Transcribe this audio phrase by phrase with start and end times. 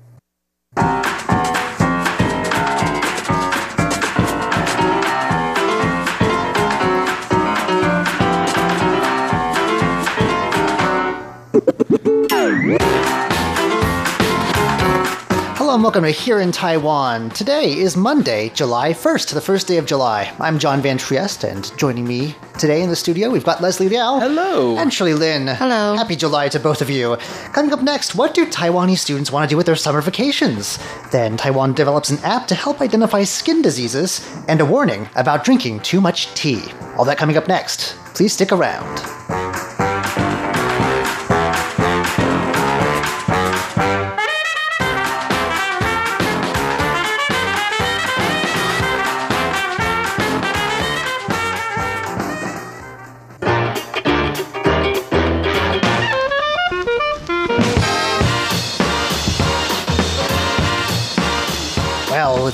[15.72, 17.30] Hello and welcome to Here in Taiwan.
[17.30, 20.30] Today is Monday, July 1st, the first day of July.
[20.38, 24.18] I'm John Van Trieste, and joining me today in the studio, we've got Leslie Liao.
[24.18, 24.76] Hello.
[24.76, 25.46] And Shirley Lin.
[25.46, 25.96] Hello.
[25.96, 27.16] Happy July to both of you.
[27.54, 30.78] Coming up next, what do Taiwanese students want to do with their summer vacations?
[31.10, 35.80] Then Taiwan develops an app to help identify skin diseases and a warning about drinking
[35.80, 36.62] too much tea.
[36.98, 37.96] All that coming up next.
[38.12, 39.21] Please stick around.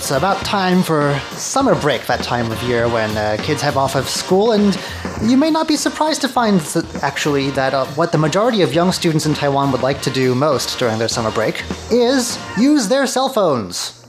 [0.08, 3.94] It's about time for summer break, that time of year when uh, kids have off
[3.94, 4.80] of school, and
[5.20, 8.72] you may not be surprised to find that actually that uh, what the majority of
[8.72, 12.88] young students in Taiwan would like to do most during their summer break is use
[12.88, 14.02] their cell phones.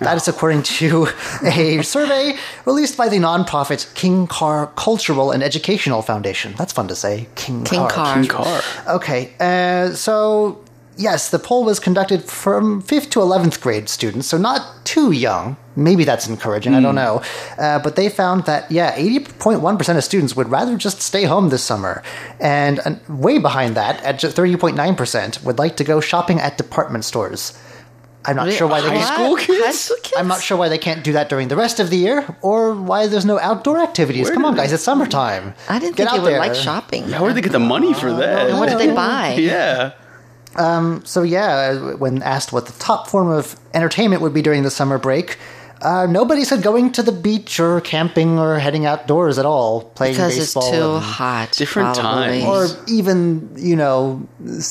[0.00, 1.06] That is according to
[1.44, 6.54] a survey released by the nonprofit King Car Cultural and Educational Foundation.
[6.58, 7.28] That's fun to say.
[7.36, 8.14] King, King Car.
[8.14, 8.60] King Car.
[8.88, 10.63] Okay, uh, so
[10.96, 15.56] yes, the poll was conducted from 5th to 11th grade students, so not too young.
[15.76, 17.20] Maybe that's encouraging, I don't know.
[17.58, 21.64] Uh, but they found that, yeah, 80.1% of students would rather just stay home this
[21.64, 22.02] summer.
[22.38, 27.04] And uh, way behind that, at just 30.9%, would like to go shopping at department
[27.04, 27.58] stores.
[28.26, 29.14] I'm not sure why they High can't.
[29.14, 29.64] school kids?
[29.64, 30.14] High school kids?
[30.16, 32.72] I'm not sure why they can't do that during the rest of the year, or
[32.74, 34.26] why there's no outdoor activities.
[34.28, 35.54] Where Come on, guys, it's summertime.
[35.68, 36.38] I didn't Get think they out would there.
[36.38, 37.08] like shopping.
[37.10, 38.52] How would they get the money for that?
[38.58, 39.34] What did they buy?
[39.34, 39.92] Yeah.
[41.04, 44.98] So yeah, when asked what the top form of entertainment would be during the summer
[44.98, 45.38] break,
[45.84, 50.14] uh, nobody said going to the beach or camping or heading outdoors at all, playing
[50.14, 51.52] Because it's too hot.
[51.52, 52.40] Different probably.
[52.40, 52.44] times.
[52.44, 54.26] or even you know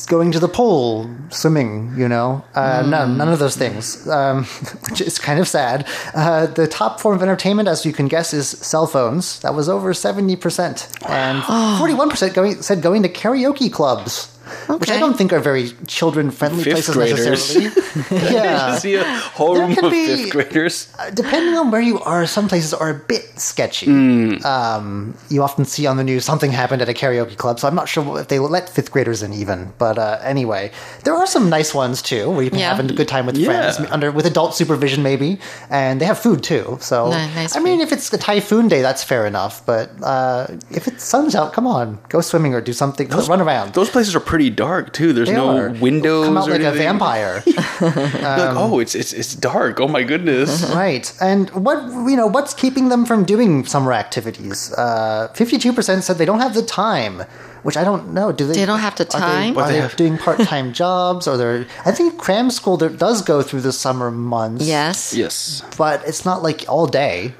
[0.08, 1.94] going to the pool, swimming.
[1.96, 4.44] You know, uh, none none of those things, um,
[4.90, 5.86] which is kind of sad.
[6.14, 9.38] Uh, the top form of entertainment, as you can guess, is cell phones.
[9.40, 11.44] That was over seventy percent, and
[11.78, 14.33] forty one percent going said going to karaoke clubs.
[14.68, 17.26] Which I don't think are very children friendly places graders.
[17.26, 18.34] necessarily.
[18.34, 18.76] yeah.
[18.78, 20.92] See a whole There room of be- fifth graders.
[21.14, 23.86] depending on where you are, some places are a bit sketchy.
[23.86, 24.44] Hmm.
[24.44, 27.74] Um, you often see on the news something happened at a karaoke club, so I'm
[27.74, 29.72] not sure if they let fifth graders in even.
[29.78, 30.72] But uh, anyway,
[31.04, 32.74] there are some nice ones too, where you can Yeah.
[32.74, 33.46] have a good time with Yeah.
[33.72, 35.38] friends under with adult supervision maybe,
[35.70, 36.78] and they have food too.
[36.80, 39.64] So Ni- nice I mean, if it's a typhoon day, that's fair enough.
[39.64, 43.74] But uh, if it's sun's out, come on, go swimming or do something, run around.
[43.74, 45.12] Those places are pretty dark too.
[45.12, 45.70] There's They no are.
[45.70, 46.26] windows.
[46.26, 47.42] Come out or like a vampire.
[47.46, 49.80] You're like, oh, it's it's it's dark.
[49.80, 50.70] Oh my goodness.
[50.70, 51.12] Right.
[51.20, 51.78] And what
[52.10, 54.72] you know, what's keeping them from doing summer activities?
[54.74, 57.22] Uh, Fifty-two percent said they don't have the time,
[57.62, 58.32] which I don't know.
[58.32, 58.54] Do they?
[58.54, 59.58] They don't have the are they- time?
[59.58, 61.66] Are they, they have- doing part-time jobs, or they're?
[61.84, 64.66] I think cram school there does go through the summer months.
[64.66, 65.14] Yes.
[65.14, 65.62] yes.
[65.78, 67.34] but it's not like all day.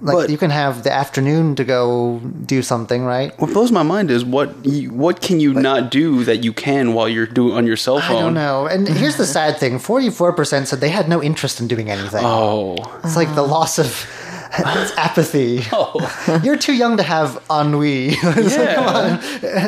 [0.00, 3.32] Like But- you can have the afternoon to go do something, right?
[3.40, 6.92] What blows my mind is what you, what can you not do that you can
[6.94, 8.16] while you're doing on your cell phone?
[8.16, 8.66] I don't know.
[8.66, 12.24] And here's the sad thing: forty-four percent said they had no interest in doing anything.
[12.24, 13.86] Oh, It's like the loss of
[14.56, 15.62] it's apathy.
[15.72, 16.40] Oh.
[16.44, 18.08] You're too young to have ennui.
[18.10, 19.20] It's like, come on.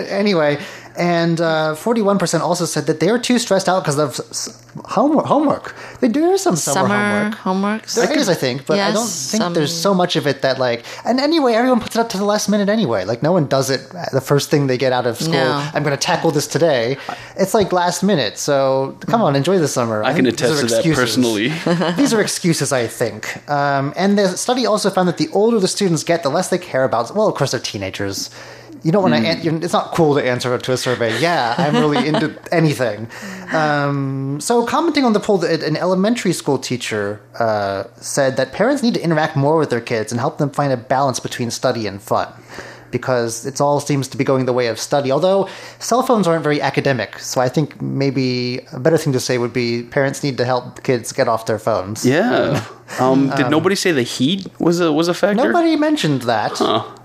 [0.09, 0.59] Anyway,
[0.99, 5.27] and uh, 41% also said that they're too stressed out because of s- s- homework.
[5.27, 5.75] homework.
[6.01, 7.83] They do some summer, Summer homework.
[7.83, 7.95] homeworks.
[7.95, 10.59] There is, I think, but I don't think some- there's so much of it that
[10.59, 10.84] like.
[11.05, 13.04] And anyway, everyone puts it up to the last minute anyway.
[13.04, 13.81] Like no one does it
[14.13, 15.33] the first thing they get out of school.
[15.33, 15.71] No.
[15.75, 16.97] I'm going to tackle this today.
[17.37, 18.39] It's like last minute.
[18.39, 20.03] So come on, enjoy the summer.
[20.04, 21.48] I can think these attest are to that personally.
[21.97, 23.48] These are excuses, I think.
[23.51, 26.59] Um, and the study also found that the older the students get, the less they
[26.59, 27.15] care about.
[27.15, 28.31] Well, of course, they're teenagers.
[28.86, 29.28] You don't want to.
[29.50, 31.18] An- it's not cool to answer to a survey.
[31.21, 33.09] Yeah, I'm really into anything.
[33.53, 38.84] Um, so, commenting on the poll, that an elementary school teacher uh, said that parents
[38.84, 41.88] need to interact more with their kids and help them find a balance between study
[41.88, 42.28] and fun.
[42.92, 45.10] Because it all seems to be going the way of study.
[45.10, 45.48] Although
[45.80, 49.53] cell phones aren't very academic, so I think maybe a better thing to say would
[49.53, 52.06] be parents need to help kids get off their phones.
[52.06, 52.65] Yeah.
[53.00, 55.42] Um, did nobody say the heat was a was a factor?
[55.42, 56.60] Nobody mentioned that.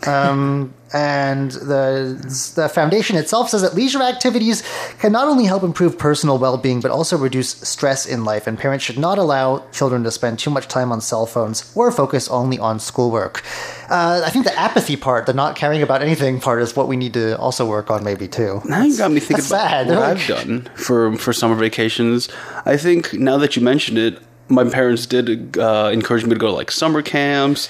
[0.06, 4.64] Um, and the the foundation itself says that leisure activities
[5.00, 8.84] can not only help improve personal well-being but also reduce stress in life and parents
[8.84, 12.60] should not allow children to spend too much time on cell phones or focus only
[12.60, 13.44] on schoolwork
[13.90, 16.96] uh, i think the apathy part the not caring about anything part is what we
[16.98, 19.88] need to also work on maybe too Now you got me thinking about sad.
[19.88, 22.30] what I've done for for summer vacations.
[22.66, 26.48] I think now that you mentioned it, my parents did uh, encourage me to go
[26.48, 27.70] to like summer camps.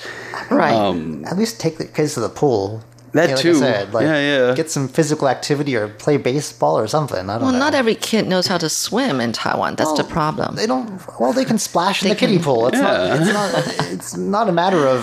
[0.49, 0.73] Right.
[0.73, 3.55] Um, at least take the kids to the pool That like I too.
[3.55, 4.55] said, like, Yeah, yeah.
[4.55, 7.95] get some physical activity or play baseball or something i don't well, know not every
[7.95, 9.75] kid knows how to swim in Taiwan.
[9.75, 10.55] That's the problem.
[10.55, 10.87] They don't.
[11.19, 12.67] Well, they can splash in They the kiddie pool.
[12.69, 12.83] It's Yeah.
[12.83, 13.19] not.
[13.19, 13.49] It's not.
[13.95, 14.99] It's not a matter of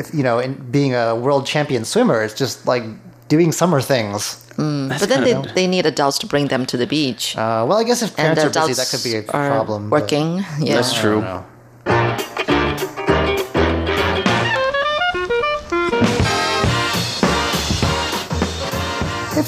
[0.00, 2.22] if, you know in being a world champion swimmer.
[2.22, 2.84] It's just like
[3.28, 4.20] doing summer things.
[4.56, 7.36] but then they, they need adults to bring them to the beach.
[7.36, 9.90] Uh, well, I guess if parents are busy, that could be a are problem.
[9.90, 10.28] but- working.
[10.60, 10.76] Yeah.
[10.76, 11.20] That's true.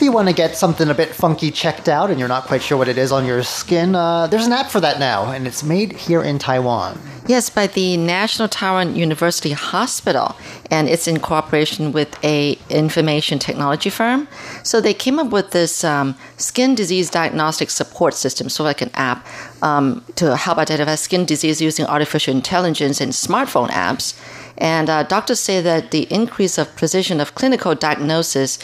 [0.00, 2.62] If you want to get something a bit funky checked out and you're not quite
[2.62, 5.46] sure what it is on your skin, uh, there's an app for that now, and
[5.46, 6.98] it's made here in Taiwan.
[7.26, 10.34] Yes, by the National Taiwan University Hospital,
[10.70, 14.26] and it's in cooperation with a information technology firm.
[14.62, 18.90] So they came up with this um, skin disease diagnostic support system, so like an
[18.94, 19.26] app
[19.62, 24.18] um, to help identify skin disease using artificial intelligence and smartphone apps.
[24.56, 28.58] And uh, doctors say that the increase of precision of clinical diagnosis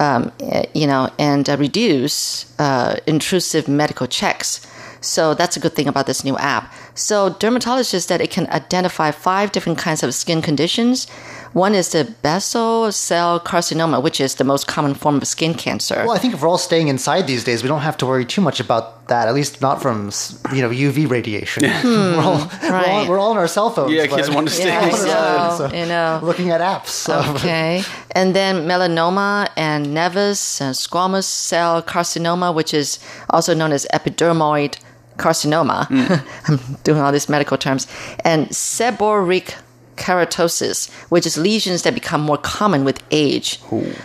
[0.00, 4.66] um, eh, you know, and uh, reduce uh, intrusive medical checks.
[5.00, 6.72] So that's a good thing about this new app.
[6.98, 11.06] So dermatologists that it can identify five different kinds of skin conditions.
[11.54, 16.02] One is the basal cell carcinoma, which is the most common form of skin cancer.
[16.06, 18.26] Well, I think if we're all staying inside these days, we don't have to worry
[18.26, 19.28] too much about that.
[19.28, 20.10] At least not from
[20.54, 21.62] you know UV radiation.
[21.62, 21.82] we're, all,
[22.14, 23.08] we're, all, Hmm, right.
[23.08, 23.92] we're all on our cell phones.
[23.92, 25.06] Yeah, kids want to stay Yeah, inside.
[25.06, 26.20] know, So, you know.
[26.22, 26.88] looking at apps.
[26.88, 27.18] So.
[27.36, 27.82] Okay.
[28.10, 32.98] And then melanoma and nevus and squamous cell carcinoma, which is
[33.30, 34.76] also known as epidermoid
[35.18, 35.86] carcinoma.
[36.48, 37.86] I'm doing all these medical terms.
[38.24, 39.54] And seborrheic
[39.98, 43.60] keratosis, which is lesions that become more common with age.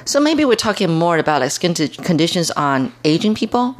[0.06, 1.74] So maybe we're talking more about like skin
[2.10, 3.75] conditions on aging people.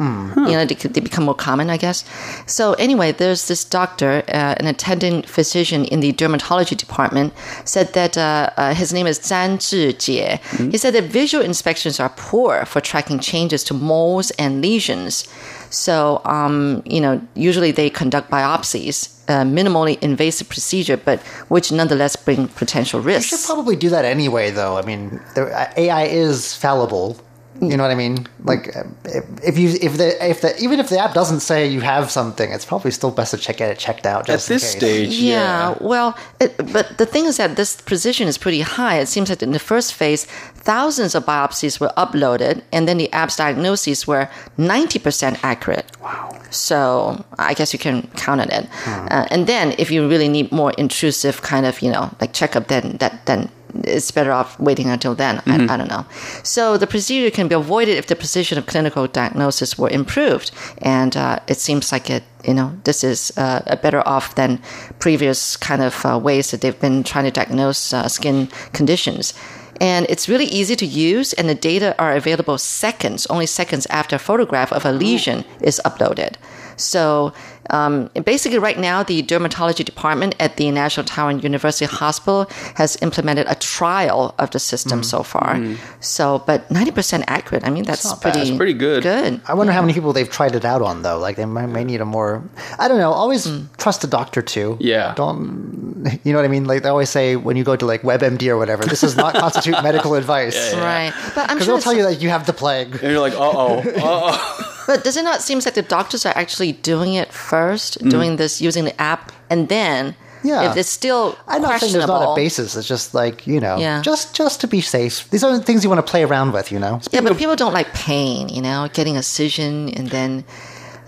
[0.48, 2.06] You know, they, they become more common, I guess.
[2.46, 7.34] So anyway, there's this doctor, uh, an attending physician in the dermatology department,
[7.66, 10.40] said that uh, uh, his name is Zhang Zhijie.
[10.72, 15.28] He said that visual inspections are poor for tracking changes to moles and lesions.
[15.74, 22.16] So, um, you know, usually they conduct biopsies, a minimally invasive procedure, but which nonetheless
[22.16, 23.32] bring potential risks.
[23.32, 24.78] You should probably do that anyway, though.
[24.78, 27.18] I mean, the, uh, AI is fallible.
[27.62, 28.28] You know what I mean?
[28.44, 28.68] Like,
[29.06, 32.12] if, if you if the if the even if the app doesn't say you have
[32.12, 34.22] something, it's probably still best to check get it checked out.
[34.30, 34.78] At Just in this case.
[34.78, 35.78] stage, Yeah, yeah.
[35.80, 38.98] well, it, but the thing is that this precision is pretty high.
[38.98, 43.12] It seems that in the first phase, thousands of biopsies were uploaded, and then the
[43.14, 44.28] app's diagnoses were
[44.58, 45.86] 90% accurate.
[46.02, 46.38] Wow.
[46.50, 48.68] So I guess you can count on it.
[48.86, 52.68] Uh, and then if you really need more intrusive kind of, you know, like checkup,
[52.68, 53.50] then that, then
[53.84, 55.42] it's better off waiting until then.
[55.46, 56.06] I, I don't know.
[56.44, 61.16] So the procedure can be avoided if the precision of clinical diagnosis were improved, and
[61.18, 62.24] uh, it seems like it.
[62.46, 64.62] You know, this is uh, better off than
[65.00, 69.34] previous kind of uh, ways that they've been trying to diagnose uh, skin conditions.
[69.80, 74.16] And it's really easy to use, and the data are available seconds, only seconds after
[74.16, 76.36] a photograph of a lesion is uploaded.
[76.76, 77.34] So
[77.70, 83.48] um, basically, right now, the dermatology department at the National Taiwan University Hospital has implemented
[83.48, 85.60] a trial of the system so far.
[86.00, 87.66] So, but 90% accurate.
[87.66, 88.34] I mean, that's not bad.
[88.34, 89.04] pretty, That's pretty good.
[89.04, 89.42] Good.
[89.48, 91.18] I wonder how many people they've tried it out on though.
[91.18, 92.44] Like they might, may need a more.
[92.80, 93.12] I don't know.
[93.12, 94.78] Always trust a doctor too.
[94.80, 95.14] Yeah.
[95.16, 95.92] Don't.
[96.24, 96.66] You know what I mean?
[96.66, 99.36] Like they always say when you go to like WebMD or whatever, this does not
[99.44, 100.74] constitute medical advice.
[100.74, 101.14] Right.
[101.34, 102.94] But I'm Because sure they'll tell you that you have the plague.
[102.96, 104.83] And you're like, uh oh, uh oh.
[104.88, 108.10] But does it not seem like the doctors are actually doing it first, mm.
[108.10, 110.70] doing this using the app, and then Yeah.
[110.72, 112.76] if it's still I don't think there's not a basis.
[112.76, 114.02] It's just like you know, Yeah.
[114.02, 115.30] just just to be safe.
[115.30, 116.72] These are the things you want to play around with.
[116.72, 117.00] You know.
[117.12, 120.44] yeah, but people don't like pain, you know, getting a incision and then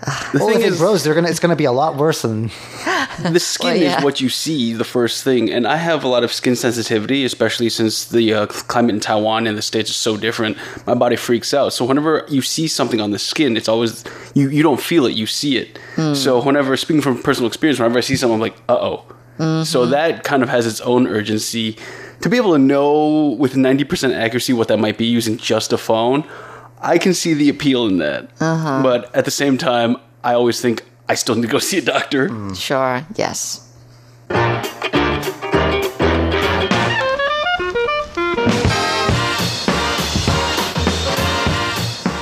[0.00, 1.28] The uh, Well, thing if it is, grows, they're gonna.
[1.28, 2.50] It's gonna be a lot worse than.
[3.32, 3.98] the skin Well, yeah.
[3.98, 7.24] is what you see the first thing and i have a lot of skin sensitivity
[7.24, 10.56] especially since the uh, climate in taiwan and the states is so different.
[10.86, 11.72] My body freaks out.
[11.72, 14.04] So whenever you see something on the skin it's always
[14.34, 15.78] you, you don't feel it you see it.
[15.96, 16.14] Hmm.
[16.14, 19.04] So whenever speaking from personal experience whenever i see something i'm like uh-oh.
[19.38, 19.64] Mm-hmm.
[19.64, 21.76] So that kind of has its own urgency.
[22.22, 25.78] To be able to know with 90% accuracy what that might be using just a
[25.78, 26.24] phone
[26.80, 28.30] i can see the appeal in that.
[28.40, 28.82] Uh-huh.
[28.82, 31.82] But at the same time i always think i still need to go see a
[31.82, 33.62] doctor sure, yes.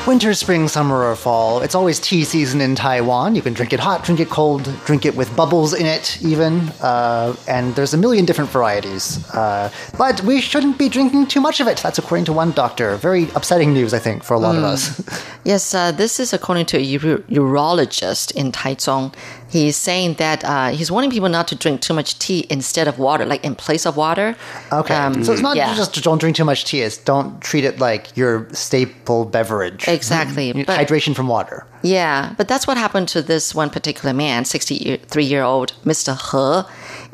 [0.06, 3.34] Winter, spring, summer, or fall, it's always tea season in Taiwan.
[3.34, 6.68] You can drink it hot, drink it cold, drink it with bubbles in it, even.
[6.82, 9.26] Uh, and there's a million different varieties.
[9.32, 11.78] Uh, but we shouldn't be drinking too much of it.
[11.78, 12.96] That's according to one doctor.
[12.96, 15.00] Very upsetting news, I think, for a lot of us.
[15.44, 19.14] Yes, uh, this is according to a uro- urologist in Taichung.
[19.54, 22.98] He's saying that uh, he's warning people not to drink too much tea instead of
[22.98, 24.34] water, like in place of water.
[24.72, 24.92] Okay.
[24.92, 25.72] Um, so it's not yeah.
[25.76, 29.86] just don't drink too much tea, it's don't treat it like your staple beverage.
[29.86, 31.64] Exactly, You- but- Hydration from water.
[31.82, 36.14] Yeah, but that's what happened to this one particular man, 63 year old Mr.
[36.16, 36.68] He.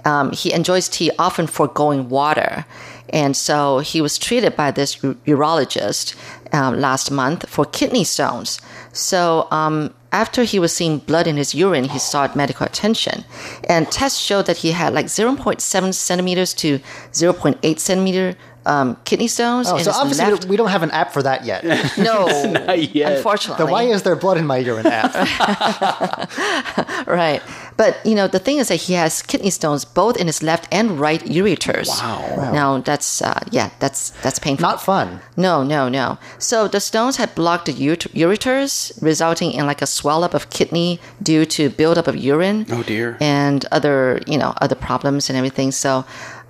[0.09, 2.65] Um, he enjoys tea, often foregoing water.
[3.11, 6.15] And so he was treated by this urologist
[6.55, 8.61] um, last month for kidney stones.
[8.95, 13.25] So um, after he was seeing blood in his urine, he sought medical attention.
[13.69, 16.81] And tests showed that he had like 0.7 centimeters to
[17.13, 18.37] 0.8 centimeter
[18.67, 19.69] um, kidney stones.
[19.69, 21.65] Oh, in so his obviously left- we don't have an app for that yet.
[21.99, 23.17] no, Not yet.
[23.19, 23.65] unfortunately.
[23.65, 26.29] then why is there blood in my urine app?
[27.07, 27.43] Right.
[27.81, 30.69] But, you know, the thing is that he has kidney stones both in his left
[30.71, 31.89] and right ureters.
[31.89, 32.53] Wow.
[32.53, 34.69] Now, that's, uh, yeah, that's, that's painful.
[34.69, 35.21] Not fun.
[35.39, 36.19] No, no, no.
[36.39, 40.51] So the stones had blocked the ure- ureters, resulting in like a swell up of
[40.51, 42.67] kidney due to buildup of urine.
[42.71, 43.17] Oh, dear.
[43.19, 45.73] And other, you know, other problems and everything.
[45.73, 46.05] So,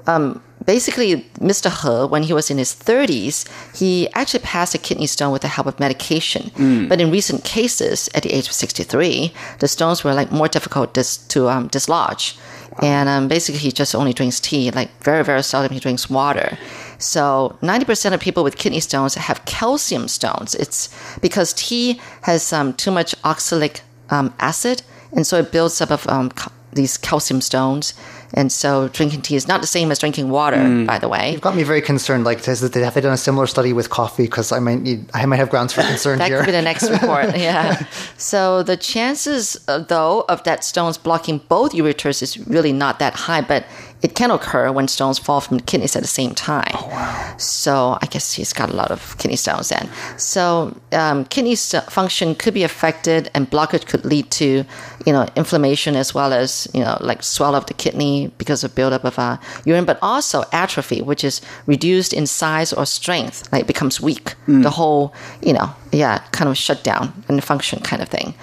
[0.07, 1.71] um, basically, Mr.
[1.71, 5.49] He, when he was in his 30s, he actually passed a kidney stone with the
[5.49, 6.51] help of medication.
[6.89, 10.95] But in recent cases, at the age of 63, the stones were like more difficult
[10.95, 12.37] dis- to um, dislodge.
[12.83, 14.71] And um, basically, he just only drinks tea.
[14.71, 16.57] Like very, very seldom he drinks water.
[16.99, 20.55] So 90% of people with kidney stones have calcium stones.
[20.55, 20.89] It's
[21.21, 26.07] because tea has um, too much oxalic um, acid, and so it builds up of
[26.09, 26.31] um,
[26.73, 27.95] these calcium stones.
[28.33, 31.33] And so drinking tea is not the same as drinking water, by the way.
[31.33, 32.23] You've got me very concerned.
[32.23, 34.23] Like, has they, have they done a similar study with coffee?
[34.23, 36.39] Because I might need, I might have grounds for concern That here.
[36.39, 37.37] could be the next report.
[37.41, 37.85] Yeah.
[38.19, 43.15] So the chances, uh, though, of that stones blocking both ureters is really not that
[43.15, 43.65] high, but
[44.03, 46.73] it can occur when stones fall from the kidneys at the same time.
[46.75, 47.35] Oh, wow.
[47.37, 49.89] So I guess he's got a lot of kidney stones then.
[50.17, 54.65] So um, kidney st- function could be affected, and blockage could lead to,
[55.07, 58.75] you know, inflammation as well as you know, like swell of the kidney because of
[58.75, 63.67] buildup of uh, urine, but also atrophy, which is reduced in size or strength, like
[63.67, 64.35] becomes weak.
[64.47, 68.35] The whole, you know, yeah, kind of shut down and function kind of thing.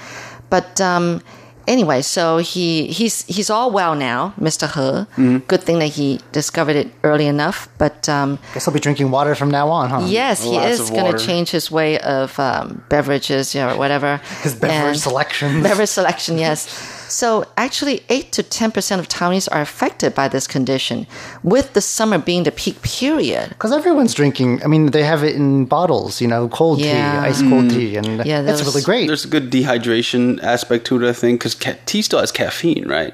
[0.49, 1.21] But um,
[1.67, 4.67] anyway, so he he's he's all well now, Mr.
[4.67, 5.07] He.
[5.47, 7.67] Good thing that he discovered it early enough.
[7.77, 10.01] But um, Guess he'll be drinking water from now on, huh?
[10.07, 14.17] yes, he is going to change his way of um, beverages, you know, or whatever.
[14.41, 15.63] His beverage And- selections.
[15.63, 16.65] Beverage selection, yes.
[17.09, 21.07] So actually, eight to ten percent of Taiwanese are affected by this condition,
[21.43, 23.49] with the summer being the peak period.
[23.49, 24.63] Because everyone's drinking.
[24.63, 26.21] I mean, they have it in bottles.
[26.21, 27.21] You know, cold Yeah.
[27.21, 27.69] tea, ice cold mm.
[27.71, 29.07] tea, and Yeah, it's those- really great.
[29.07, 32.87] There's a good dehydration aspect to it, I think, because ca- tea still has caffeine,
[32.87, 33.13] right?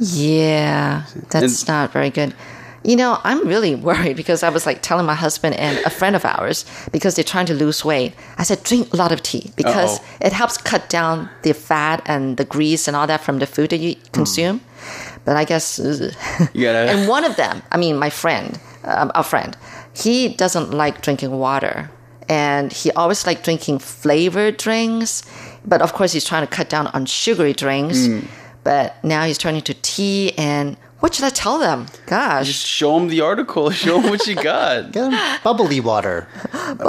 [0.00, 2.34] Yeah, that's And- not very good.
[2.84, 6.14] You know, I'm really worried because I was like telling my husband and a friend
[6.14, 8.12] of ours because they're trying to lose weight.
[8.36, 10.26] I said, drink a lot of tea because Uh-oh.
[10.26, 13.70] it helps cut down the fat and the grease and all that from the food
[13.70, 14.60] that you consume.
[15.24, 16.48] But I guess, uh, ugh.
[16.90, 19.56] And one of them, I mean, my friend, um, our friend,
[19.94, 21.90] he doesn't like drinking water.
[22.28, 25.22] And he always liked drinking flavored drinks.
[25.64, 28.08] But of course, he's trying to cut down on sugary drinks.
[28.62, 30.32] But now he's turning to tea.
[30.36, 31.84] And what should I tell them?
[32.06, 32.46] Gosh.
[32.46, 33.68] just show them the article.
[33.84, 34.92] Show them what you got.
[34.96, 35.12] Get 'em
[35.44, 36.26] bubbly water.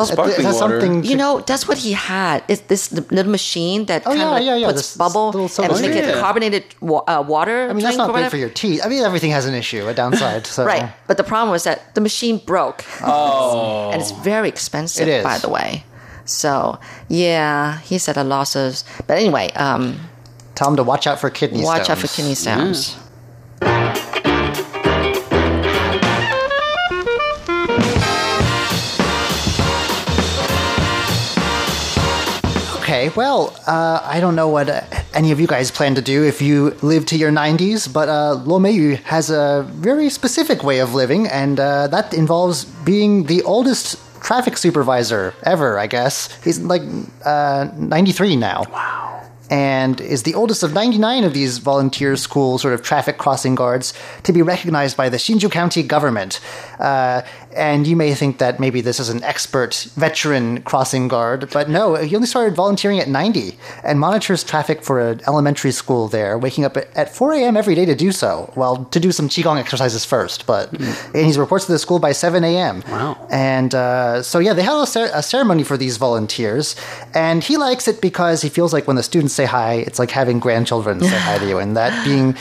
[0.06, 0.54] Sparkling water.
[0.54, 1.04] something.
[1.04, 2.42] You know, that's what he had.
[2.48, 5.26] It's this little machine that Oh, kind yeah, of like yeah, yeah, puts this bubble
[5.36, 6.10] little and make stream.
[6.10, 7.68] it carbonated wa- uh, water.
[7.70, 8.80] I mean, that's not great for your teeth.
[8.86, 10.48] I mean, everything has an issue, a downside.
[10.48, 10.64] So.
[10.64, 10.88] Right.
[11.08, 12.86] But the problem was that the machine broke.
[13.04, 13.92] Oh.
[13.92, 15.24] And it's very expensive, It is.
[15.26, 15.84] by the way.
[16.24, 16.80] So,
[17.10, 18.82] yeah, he's at a loss of.
[19.08, 20.00] But anyway, um,
[20.56, 22.16] Tell him to watch out for kidney watch out for stones.
[22.16, 22.96] kidney stones.
[33.06, 34.82] Okay, well, uh, I don't know what uh,
[35.14, 38.34] any of you guys plan to do if you live to your 90s, but uh,
[38.34, 43.44] Lo Meiyu has a very specific way of living, and uh, that involves being the
[43.44, 46.34] oldest traffic supervisor ever, I guess.
[46.44, 46.82] He's like
[47.24, 48.64] uh, 93 now.
[48.72, 49.22] Wow.
[49.52, 53.94] And is the oldest of 99 of these volunteer school sort of traffic crossing guards
[54.24, 56.40] to be recognized by the Hsinchu County government.
[56.80, 57.22] Uh,
[57.56, 61.96] and you may think that maybe this is an expert veteran crossing guard, but no,
[61.96, 66.66] he only started volunteering at 90 and monitors traffic for an elementary school there, waking
[66.66, 67.56] up at- at 4 a.m.
[67.58, 68.52] every day to do so.
[68.56, 70.72] Well, to do some Qigong exercises first, but
[71.14, 72.84] and he reports to the school by 7 a.m.
[72.90, 73.18] Wow.
[73.32, 76.76] And uh, so, yeah, they have a, cer- a ceremony for these volunteers,
[77.14, 80.12] and he likes it because he feels like when the students say hi, it's like
[80.12, 82.36] having grandchildren say hi to you, and that being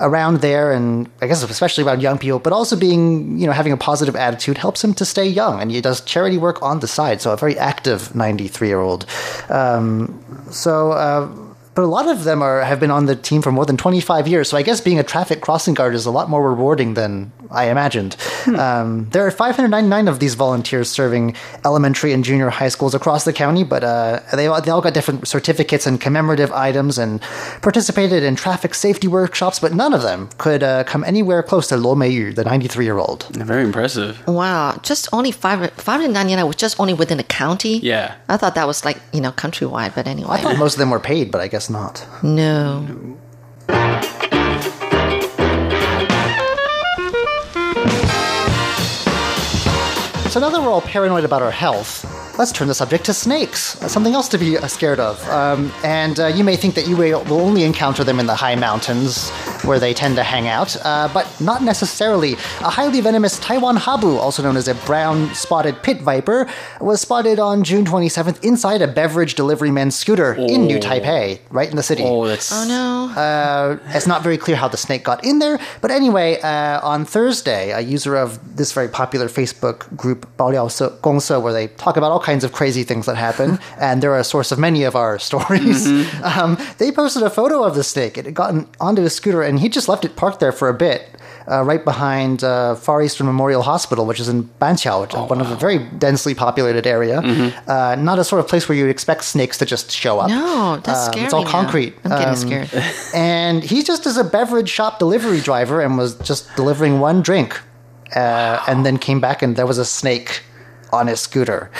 [0.00, 3.72] around there, and I guess especially around young people, but also being, you know, having
[3.72, 6.88] a positive attitude helps him to stay young, and he does charity work on the
[6.88, 9.06] side, so a very active 93 year old.
[9.48, 11.28] Um, so, uh,
[11.80, 14.28] but a lot of them are have been on the team for more than 25
[14.28, 14.50] years.
[14.50, 17.70] So I guess being a traffic crossing guard is a lot more rewarding than I
[17.70, 18.16] imagined.
[18.60, 21.34] Um, there are 599 of these volunteers serving
[21.64, 24.92] elementary and junior high schools across the county, but uh, they, all, they all got
[24.92, 27.20] different certificates and commemorative items and
[27.62, 31.76] participated in traffic safety workshops, but none of them could uh, come anywhere close to
[31.76, 33.24] Lo Meiyu, the 93 year old.
[33.36, 34.26] Very impressive.
[34.26, 37.78] Wow, just only five five hundred ninety nine was just only within the county.
[37.78, 38.16] Yeah.
[38.28, 40.90] I thought that was like you know countrywide, but anyway, I thought most of them
[40.90, 42.06] were paid, but I guess not.
[42.22, 43.16] no.
[50.30, 52.04] So now that we're all paranoid about our health,
[52.40, 55.22] let's turn the subject to snakes, uh, something else to be uh, scared of.
[55.28, 58.34] Um, and uh, you may think that you will will only encounter them in the
[58.34, 59.28] high mountains
[59.68, 62.32] where they tend to hang out, uh, but not necessarily.
[62.60, 66.48] A highly venomous Taiwan habu, also known as a brown spotted pit viper,
[66.80, 71.68] was spotted on June 27th inside a beverage delivery man's scooter in New Taipei, right
[71.68, 72.04] in the city.
[72.06, 73.20] Oh, that's Oh no.
[73.20, 77.04] Uh, it's not very clear how the snake got in there, but anyway, uh, on
[77.04, 81.98] Thursday, a user of this very popular Facebook group, Baoliao Se- Gongse, where they talk
[81.98, 84.94] about all kinds of crazy things that happen, and they're a source of many of
[84.96, 85.86] our stories,
[86.22, 88.16] um, they posted a photo of the snake.
[88.18, 90.74] It had gotten onto his scooter, and he just left it parked there for a
[90.74, 91.08] bit.
[91.50, 95.40] Uh, right behind uh, Far Eastern Memorial Hospital, which is in Banqiao, which is one
[95.40, 97.18] of a very densely populated area.
[97.66, 100.28] Uh, not a sort of place where you'd expect snakes to just show up.
[100.28, 101.24] no, that's Um, scary.
[101.24, 101.50] It's all now.
[101.50, 101.94] concrete.
[102.04, 102.70] I'm getting Um, scared.
[103.14, 107.60] and he just is a beverage shop delivery driver and was just delivering one drink
[108.14, 110.42] uh, and then came back and there was a snake
[110.92, 111.70] on his scooter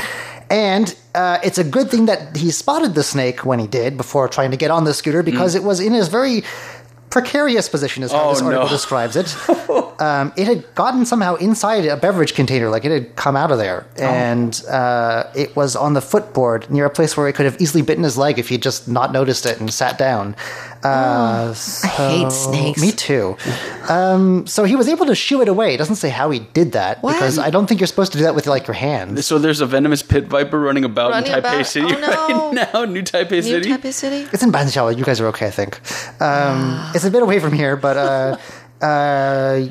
[0.50, 4.28] and uh, it's a good thing that he spotted the snake when he did before
[4.28, 6.42] trying to get on the scooter because it was in his very
[7.08, 8.70] precarious position as how Oh, this article no.
[8.70, 9.26] describes it
[10.00, 13.58] um, it had gotten somehow inside a beverage container like it had come out of
[13.58, 17.60] there and uh, it was on the footboard near a place where it could have
[17.60, 20.34] easily bitten his leg if he'd just not noticed it and sat down
[20.82, 22.80] uh, I hate snakes.
[22.80, 23.36] Me too.
[23.90, 25.74] Um, so he was able to shoo it away.
[25.74, 27.12] It doesn't say how he did that What?
[27.12, 29.26] because I don't think you're supposed to do that with like your hands.
[29.26, 29.38] so.
[29.38, 32.52] There's a venomous pit viper running about Running in Taipei about- City oh, no.
[32.54, 32.84] right now.
[32.86, 33.70] New Taipei New City.
[33.70, 34.26] Taipei City.
[34.32, 34.96] It's in Banqiao.
[34.96, 35.76] You guys are okay, I think.
[36.20, 36.92] Um, Ah.
[36.94, 38.36] it's a bit away from here, but uh,
[38.82, 39.66] uh,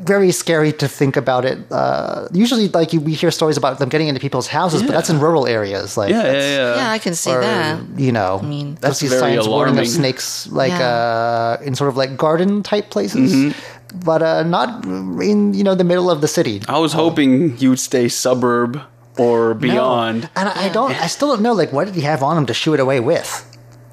[0.00, 1.58] very scary to think about it.
[1.70, 5.08] Uh, usually, like you, we hear stories about them getting into people's houses, but that's
[5.10, 5.96] in rural areas.
[5.96, 6.76] Like, yeah, yeah, yeah.
[6.76, 7.80] Yeah, I can see or, that.
[7.96, 9.90] you know, I mean- that's That's these very signs warning of alarming.
[9.90, 11.58] snakes, like Yeah.
[11.60, 14.00] uh, in sort of like garden type places, Mm-hmm.
[14.04, 16.62] but uh, not in you know the middle of the city.
[16.68, 18.80] I was hoping you would stay suburb
[19.18, 20.22] or beyond.
[20.22, 20.28] No.
[20.36, 20.90] And I, I don't.
[21.00, 21.52] I still don't know.
[21.52, 23.30] Like, what did he have on him to shoo it away with?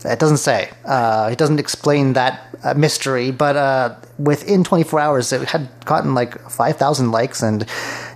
[0.06, 0.70] It doesn't say.
[0.86, 3.32] Uh, it doesn't explain that uh, mystery.
[3.32, 7.66] But uh, within 24 hours, it had gotten like 5,000 likes and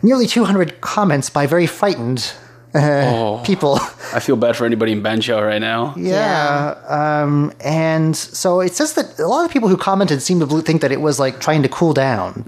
[0.01, 2.33] nearly 200 comments by very frightened
[2.73, 3.75] uh, people.
[4.13, 5.93] I feel bad for anybody in Banqiao right now.
[5.95, 6.75] Yeah.
[6.87, 10.81] Um, and so it says that a lot of people who commented seem to think
[10.81, 12.43] that it was like trying to cool down.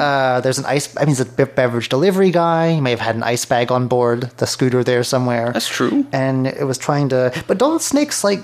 [0.00, 2.72] Uh, there's an ice, I mean, it's a beverage delivery guy.
[2.72, 5.52] He may have had an ice bag on board the scooter there somewhere.
[5.52, 6.06] That's true.
[6.12, 8.40] And it was trying to, but don't snakes like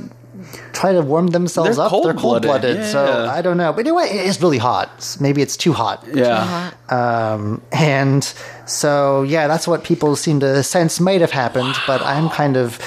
[0.73, 1.91] try to warm themselves They're up?
[1.91, 2.85] They're cold-blooded, cold blooded.
[2.87, 3.31] So yeah.
[3.31, 3.73] I don't know.
[3.73, 5.17] But anyway, it is really hot.
[5.21, 6.05] Maybe it's too hot.
[6.13, 6.73] Yeah.
[6.89, 8.25] Um, and
[8.67, 12.79] so, yeah, that's what people seem to sense might have happened, but I'm kind of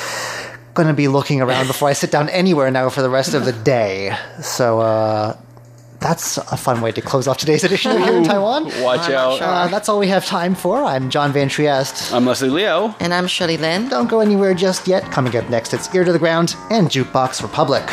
[0.74, 3.46] going to be looking around before I sit down anywhere now for the rest of
[3.46, 4.16] the day.
[4.42, 5.38] So, uh,
[6.08, 8.66] that's a fun way to close off today's edition of Here in Taiwan.
[8.82, 9.42] Watch out.
[9.42, 10.82] Uh, that's all we have time for.
[10.82, 12.14] I'm John Van Trieste.
[12.14, 12.96] I'm Leslie Liao.
[13.02, 13.90] And I'm Shirley Lin.
[13.90, 15.04] Don't go anywhere just yet.
[15.12, 17.84] Coming up next, it's Ear to the Ground and Jukebox Republic.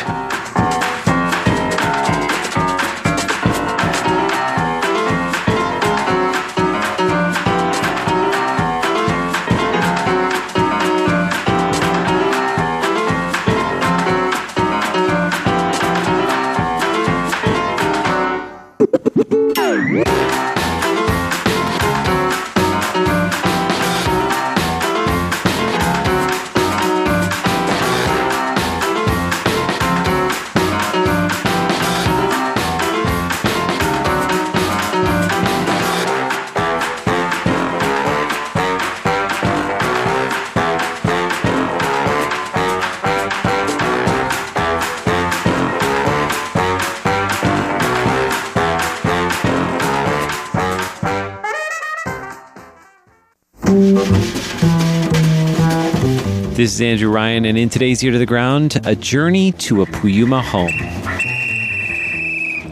[56.74, 60.42] is Andrew Ryan, and in today's Ear to the Ground, a journey to a Puyuma
[60.42, 60.72] home.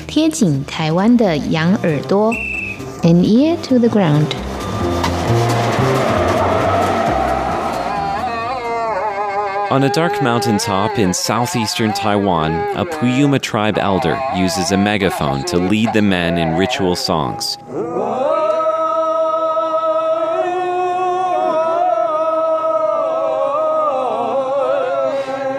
[0.08, 2.34] 贴紧台湾的羊耳朵
[3.02, 4.34] ，an ear to the ground.
[9.70, 15.58] On a dark mountaintop in southeastern Taiwan, a Puyuma tribe elder uses a megaphone to
[15.58, 17.56] lead the men in ritual songs.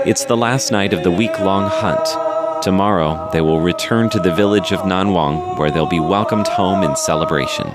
[0.07, 2.63] It's the last night of the week long hunt.
[2.63, 6.97] Tomorrow, they will return to the village of Nanwang, where they'll be welcomed home in
[6.97, 7.67] celebration.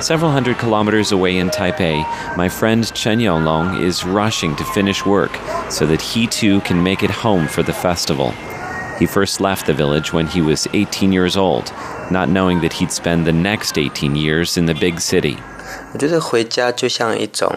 [0.00, 2.04] Several hundred kilometers away in Taipei,
[2.36, 5.34] my friend Chen Yonglong is rushing to finish work
[5.70, 8.32] so that he too can make it home for the festival.
[8.98, 11.72] He first left the village when he was 18 years old,
[12.10, 15.36] not knowing that he'd spend the next 18 years in the big city.
[15.92, 17.50] 我觉得回家就像一种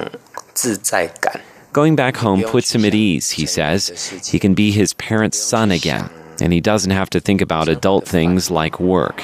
[0.54, 1.42] 自在感。
[1.75, 4.09] Going back home puts him at ease, he says.
[4.29, 6.09] He can be his parents' son again,
[6.41, 9.17] and he doesn't have to think about adult things like work.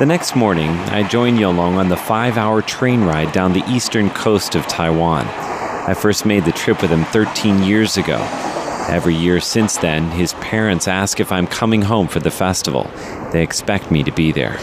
[0.00, 4.10] The next morning, I join Yonglong on the five hour train ride down the eastern
[4.10, 5.28] coast of Taiwan.
[5.28, 8.18] I first made the trip with him 13 years ago.
[8.88, 12.90] Every year since then, his parents ask if I'm coming home for the festival.
[13.30, 14.58] They expect me to be there.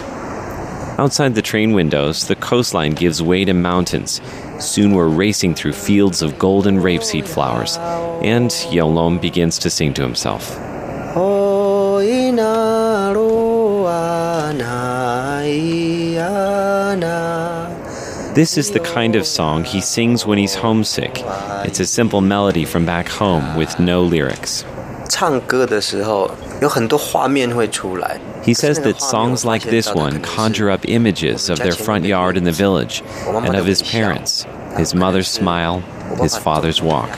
[1.00, 4.20] Outside the train windows, the coastline gives way to mountains.
[4.60, 7.78] Soon we're racing through fields of golden rapeseed flowers,
[8.24, 10.58] and Yonglong begins to sing to himself.
[18.36, 21.22] This is the kind of song he sings when he's homesick.
[21.66, 24.66] It's a simple melody from back home with no lyrics.
[28.44, 32.44] He says that songs like this one conjure up images of their front yard in
[32.44, 34.46] the village and of his parents,
[34.78, 35.80] his mother's smile,
[36.22, 37.10] his father's walk.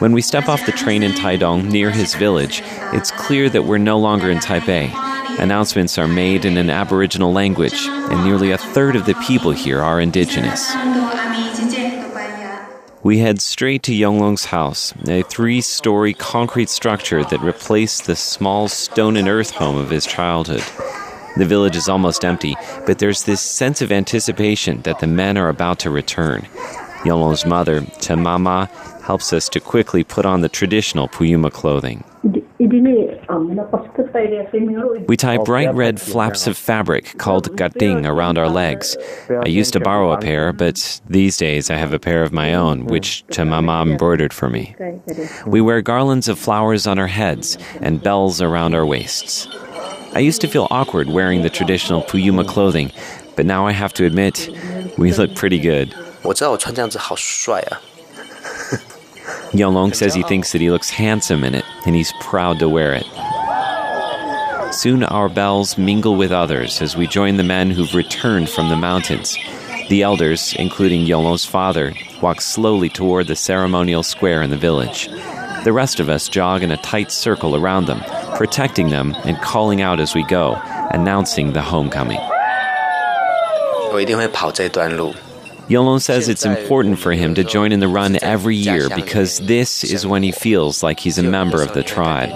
[0.00, 2.62] When we step off the train in Taidong near his village,
[2.94, 4.90] it's clear that we're no longer in Taipei.
[5.38, 9.82] Announcements are made in an Aboriginal language, and nearly a third of the people here
[9.82, 10.72] are indigenous.
[13.02, 18.68] We head straight to Yonglong's house, a three story concrete structure that replaced the small
[18.68, 20.62] stone and earth home of his childhood.
[21.38, 25.48] The village is almost empty, but there's this sense of anticipation that the men are
[25.48, 26.46] about to return.
[27.02, 28.68] Yonglong's mother, Temama,
[29.00, 32.04] helps us to quickly put on the traditional Puyuma clothing.
[35.07, 38.97] We tie bright red flaps of fabric called gating around our legs.
[39.29, 42.53] I used to borrow a pair, but these days I have a pair of my
[42.53, 44.75] own, which Chamama embroidered for me.
[45.45, 49.47] We wear garlands of flowers on our heads and bells around our waists.
[50.13, 52.91] I used to feel awkward wearing the traditional Puyuma clothing,
[53.35, 54.49] but now I have to admit,
[54.97, 55.93] we look pretty good.
[56.23, 57.79] 我知道我穿这样子好帅啊！
[59.52, 62.94] Yonglong says he thinks that he looks handsome in it, and he's proud to wear
[62.94, 63.06] it.
[64.72, 68.76] Soon our bells mingle with others as we join the men who've returned from the
[68.76, 69.36] mountains.
[69.88, 75.08] The elders, including Yonglong's father, walk slowly toward the ceremonial square in the village.
[75.64, 78.00] The rest of us jog in a tight circle around them,
[78.36, 80.54] protecting them and calling out as we go,
[80.92, 82.20] announcing the homecoming.
[82.20, 85.12] Oh, 我一定会跑这段路。
[85.68, 90.06] Yonglong says it's important for him to join in the run every year because this is
[90.06, 92.30] when he feels like he's a member of the tribe.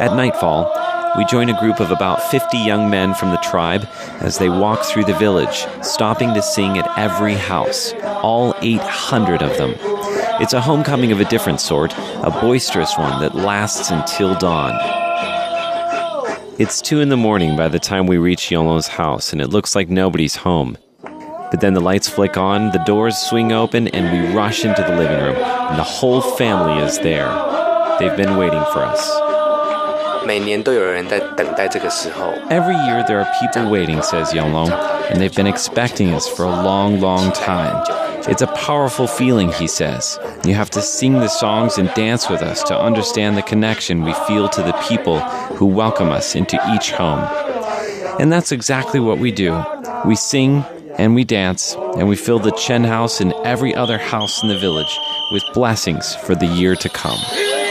[0.00, 0.72] At nightfall,
[1.16, 3.86] we join a group of about 50 young men from the tribe
[4.20, 7.92] as they walk through the village, stopping to sing at every house,
[8.22, 9.74] all 800 of them.
[10.40, 15.01] It's a homecoming of a different sort, a boisterous one that lasts until dawn.
[16.62, 19.74] It's two in the morning by the time we reach Yonglong's house, and it looks
[19.74, 20.78] like nobody's home.
[21.02, 24.94] But then the lights flick on, the doors swing open, and we rush into the
[24.94, 27.26] living room, and the whole family is there.
[27.98, 29.02] They've been waiting for us.
[32.48, 34.70] Every year there are people waiting, says Yonglong,
[35.10, 38.11] and they've been expecting us for a long, long time.
[38.28, 40.18] It's a powerful feeling, he says.
[40.44, 44.14] You have to sing the songs and dance with us to understand the connection we
[44.28, 45.20] feel to the people
[45.56, 47.20] who welcome us into each home.
[48.20, 49.62] And that's exactly what we do.
[50.04, 50.64] We sing
[50.98, 54.58] and we dance, and we fill the Chen house and every other house in the
[54.58, 54.98] village
[55.32, 57.61] with blessings for the year to come.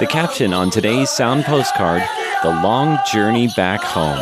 [0.00, 2.02] The caption on today's sound postcard
[2.44, 4.16] The Long Journey Back Home.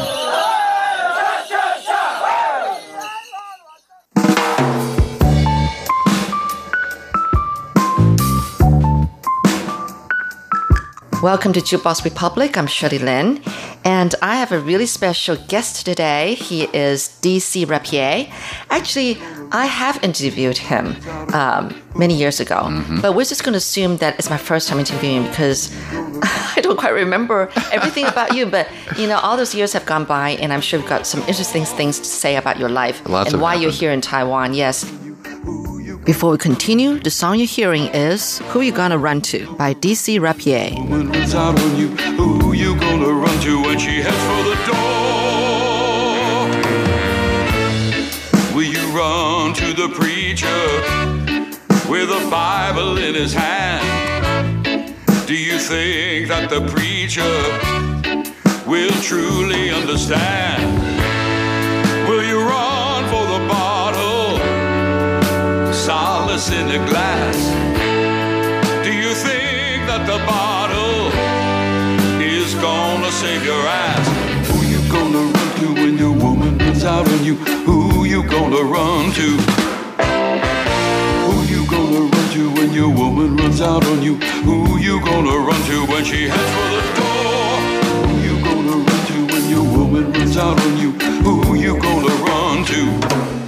[11.22, 12.56] Welcome to Jukebox Republic.
[12.56, 13.42] I'm Shirley Lin,
[13.84, 16.36] and I have a really special guest today.
[16.36, 18.32] He is DC Rapier.
[18.70, 19.18] Actually,
[19.52, 20.96] I have interviewed him
[21.32, 22.68] um, many years ago,
[23.00, 25.74] but we're just going to assume that it's my first time interviewing because
[26.56, 28.46] I don't quite remember everything about you.
[28.46, 31.20] But you know, all those years have gone by, and I'm sure you've got some
[31.20, 34.54] interesting things to say about your life Lots and have why you're here in Taiwan.
[34.54, 34.84] Yes.
[36.04, 40.20] Before we continue, the song you're hearing is Who You Gonna Run To by DC
[40.20, 40.70] Rapier.
[49.54, 50.46] To the preacher
[51.88, 54.94] with a Bible in his hand?
[55.26, 57.22] Do you think that the preacher
[58.66, 60.64] will truly understand?
[62.08, 64.38] Will you run for the bottle,
[65.72, 67.36] solace in the glass?
[68.84, 71.10] Do you think that the bottle
[72.20, 74.06] is gonna save your ass?
[74.48, 77.34] Who you gonna run to when your woman runs out on you?
[77.66, 77.85] Who
[78.16, 79.28] you gonna run to?
[81.26, 84.16] Who you gonna run to when your woman runs out on you?
[84.46, 87.60] Who you gonna run to when she heads for the door?
[88.06, 90.92] Who you gonna run to when your woman runs out on you?
[91.26, 93.45] Who you gonna run to?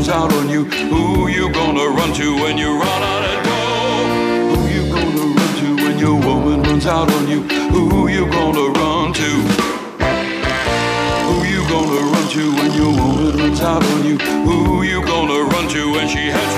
[0.00, 0.64] Runs out on you?
[0.64, 4.54] Who you gonna run to when you run out of dough?
[4.54, 7.42] Who you gonna run to when your woman runs out on you?
[7.42, 9.30] Who you gonna run to?
[11.28, 14.16] Who you gonna run to when your woman runs out on you?
[14.16, 16.49] Who you gonna run to when she heads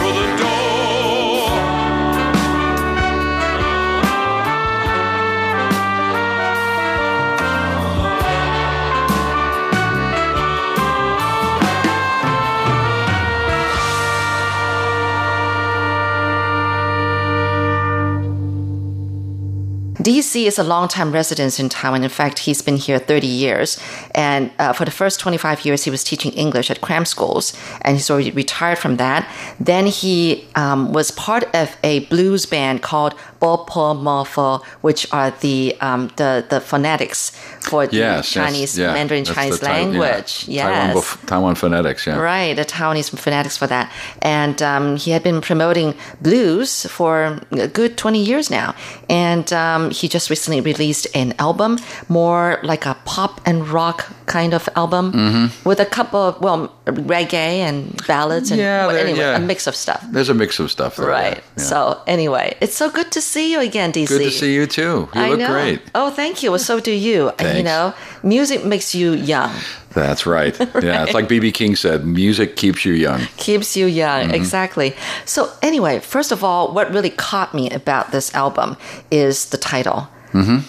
[20.32, 22.02] DC is a longtime resident in Taiwan.
[22.02, 23.78] In fact, he's been here 30 years.
[24.14, 27.52] And uh, for the first 25 years, he was teaching English at cram schools.
[27.82, 29.30] And he's already retired from that.
[29.60, 35.76] Then he um, was part of a blues band called Bopo Mofo, which are the,
[35.80, 37.32] um, the, the phonetics
[37.68, 38.92] for the Yes, yes, Chinese, yeah.
[38.94, 39.76] Mandarin That's Chinese Tai- yeah.
[39.84, 40.46] language.
[40.46, 42.16] Taiwan, Taiwan phonetics, yeah.
[42.18, 43.92] Right, the Taiwanese phonetics for that.
[44.22, 48.74] And um, he had been promoting blues for a good 20 years now.
[49.08, 54.54] And um, he just recently released an album, more like a pop and rock kind
[54.54, 55.68] of album, Mm-hmm.
[55.68, 59.36] with a couple of, well, reggae and ballads and Yeah, well, anyway, yeah.
[59.36, 60.04] a mix of stuff.
[60.10, 61.06] There's a mix of stuff there.
[61.08, 61.42] Right.
[61.56, 61.62] yeah.
[61.62, 64.08] So, anyway, it's so good to see you again, DC.
[64.08, 65.08] Good to see you too.
[65.14, 65.48] You I look know.
[65.52, 65.82] great.
[65.94, 66.50] Oh, thank you.
[66.50, 67.30] Well, so do you.
[67.52, 69.52] And, You know, music makes you young.
[69.94, 70.56] That's right.
[70.82, 73.20] Yeah, it's like BB King said, music keeps you young.
[73.36, 74.34] keeps you young Mm-hmm.
[74.34, 78.76] exactly so anyway first of all what really caught me about this album
[79.10, 80.08] is the title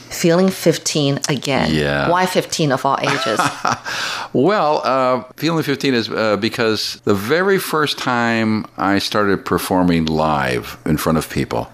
[0.10, 1.80] feeling 15 again Mm-hmm.
[1.80, 2.10] Yeah.
[2.10, 3.40] why 15 of all ages
[4.34, 10.78] Well, uh, Feeling 15 is uh, because the very first time I started performing live
[10.86, 11.68] in front of people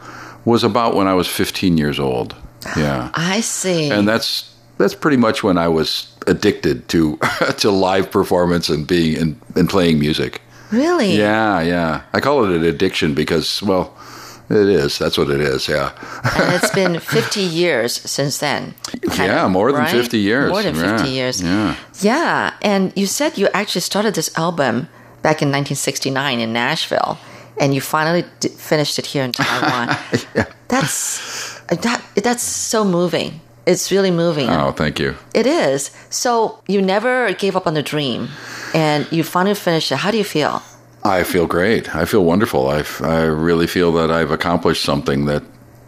[0.46, 2.36] was about when I was 15 years old.
[2.78, 3.10] Yeah.
[3.14, 7.18] i see and that's that's pretty much when I was addicted to
[7.58, 10.42] to live performance and being and, and playing music.
[10.72, 11.16] Really?
[11.16, 12.02] Yeah, yeah.
[12.14, 13.96] I call it an addiction because, well,
[14.50, 14.98] it is.
[15.00, 15.68] That's what it is.
[15.68, 15.92] Yeah.
[16.38, 18.74] and it's been 50 years since then.
[19.18, 19.92] yeah, of, more than right?
[19.92, 20.52] 50 years.
[20.52, 21.42] More than 50 Yeah, years.
[21.42, 21.76] Yeah.
[22.02, 24.88] Yeah, and you said you actually started this album
[25.24, 27.18] back in 1969 in Nashville,
[27.60, 29.98] and you finally d- finished it here in Taiwan.
[30.68, 33.42] That's that, that's so moving.
[33.70, 34.50] It's really moving.
[34.50, 35.16] Oh, thank you.
[35.36, 35.92] It is.
[36.10, 38.30] So you never gave up on the dream,
[38.74, 39.98] and you finally finished it.
[39.98, 40.64] How do you feel?
[41.04, 41.96] I feel great.
[41.96, 42.68] I feel wonderful.
[42.68, 45.44] I, I really feel that I've accomplished something that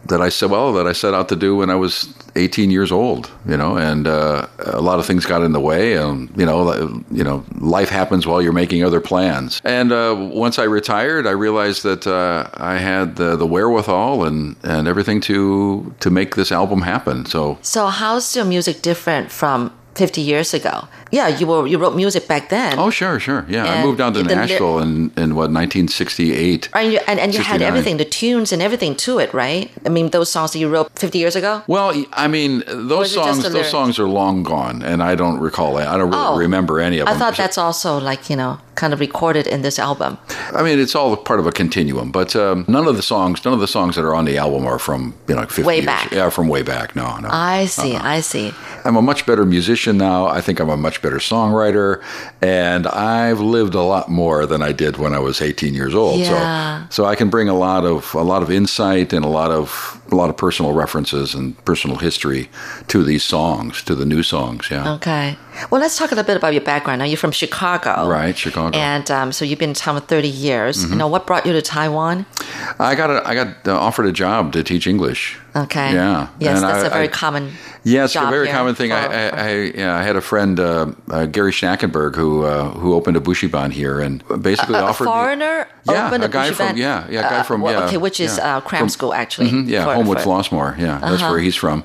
[0.10, 2.92] that I said well that I set out to do when I was 18 years
[2.92, 3.32] old.
[3.48, 5.94] You know, and uh, a lot of things got in the way.
[5.94, 9.62] And you know, you know, life happens while you're making other plans.
[9.64, 14.56] And uh, once I retired, I realized that uh, I had the, the wherewithal and
[14.64, 17.26] and everything to to make this album happen.
[17.26, 20.88] So So how's your music different from 50 years ago?
[21.12, 22.80] Yeah, you were you wrote music back then.
[22.80, 23.46] Oh, sure, sure.
[23.50, 26.70] Yeah, I moved down to the Nashville in, in what, 1968.
[26.74, 29.70] And you, and, and you had everything, the tunes and everything to it, right?
[29.86, 31.64] I mean, those songs that you wrote 50 years ago?
[31.68, 35.16] Well, I mean, those is it just songs, those songs are long gone, and I
[35.16, 35.78] don't recall.
[35.78, 36.38] I don't really Oh.
[36.38, 37.16] remember any of them.
[37.16, 40.18] I thought that's also like, you know, kind of recorded in this album.
[40.54, 43.54] I mean, it's all part of a continuum, but um, none of the songs, none
[43.54, 45.86] of the songs that are on the album are from you know 50 Way years.
[45.86, 46.12] back.
[46.12, 46.96] Yeah, from way back.
[46.96, 47.28] No, no.
[47.32, 48.02] I see, Uh-uh.
[48.18, 48.54] I see.
[48.86, 50.26] I'm a much better musician now.
[50.28, 52.04] I think I'm a much better songwriter,
[52.42, 56.20] and I've lived a lot more than I did when I was 18 years old.
[56.20, 56.88] Yeah.
[56.90, 59.52] So, so I can bring a lot of a lot of insight and a lot
[59.52, 62.50] of a lot of personal references and personal history
[62.88, 64.70] to these songs, to the new songs.
[64.70, 64.94] Yeah.
[64.94, 65.38] Okay.
[65.70, 67.00] Well, let's talk a little bit about your background.
[67.00, 68.08] Now, you're from Chicago.
[68.08, 68.78] Right, Chicago.
[68.78, 68.84] Mm-hmm.
[68.84, 70.90] And um, so you've been in Taiwan 30 years.
[70.90, 72.26] You know, what brought you to Taiwan?
[72.80, 75.40] I got a, I got uh, offered a job to teach English.
[75.56, 75.94] Okay.
[75.94, 76.28] Yeah.
[76.40, 77.52] Yes, And that's I- a very I- common
[77.84, 78.92] Yeah, it's a very common thing.
[78.92, 82.94] for- I, I, yeah, I had a friend, uh, uh, Gary Schnackenberg, who uh, who
[82.94, 86.52] opened a bushiban here and basically a, a offered me- foreigner Yeah, opened a guy
[86.52, 88.58] Bushiban- from- yeah, yeah, a guy uh, from- well, yeah, okay, which is yeah.
[88.58, 89.50] uh, cram From- school actually.
[89.52, 90.78] Mhm, yeah, for- Homewood for- Flossmoor.
[90.78, 91.32] Yeah, that's Uh-huh.
[91.32, 91.84] where he's from.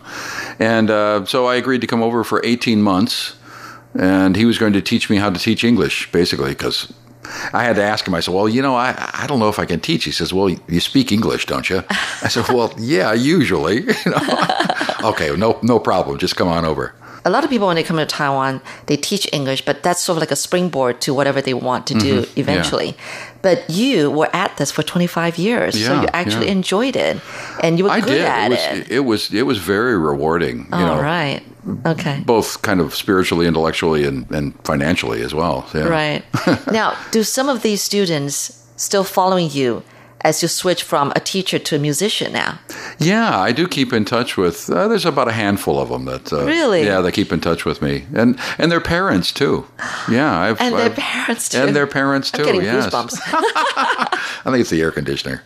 [0.60, 3.34] And uh, so I agreed to come over for 18 months,
[3.98, 6.92] and he was going to teach me how to teach English, basically, because
[7.52, 8.14] I had to ask him.
[8.14, 10.32] I said, "Well, you know, I I don't know if I can teach." He says,
[10.32, 11.82] "Well, you speak English, don't you?"
[12.22, 15.10] I said, "Well, yeah, usually." You know?
[15.10, 16.18] okay, no no problem.
[16.18, 16.94] Just come on over.
[17.24, 20.16] A lot of people, when they come to Taiwan, they teach English, but that's sort
[20.16, 22.38] of like a springboard to whatever they want to do Mm-hmm.
[22.40, 22.94] eventually.
[23.42, 26.52] But you were at this for 25 years, so you actually yeah.
[26.52, 27.16] enjoyed it,
[27.64, 28.24] and you were I good did.
[28.26, 28.90] at it was it.
[28.92, 30.58] it was it was very rewarding.
[30.70, 31.42] You All know, right.
[31.84, 32.22] Okay.
[32.24, 35.68] both kind of spiritually, intellectually, and, and financially as well.
[35.74, 35.88] Yeah.
[35.88, 36.24] Right.
[36.72, 39.82] now, do some of these students still following you
[40.26, 42.58] as you switch from a teacher to a musician now?
[42.98, 44.68] Yeah, I do keep in touch with.
[44.68, 46.84] Uh, there's about a handful of them that uh, Really?
[46.84, 49.66] Yeah, they keep in touch with me, and and their parents too.
[50.10, 51.58] Yeah, I've And their I've- parents too.
[51.62, 52.42] and their parents too.
[52.42, 52.86] I'm getting yes.
[52.86, 53.14] goosebumps.
[54.46, 55.42] I think it's the air conditioner.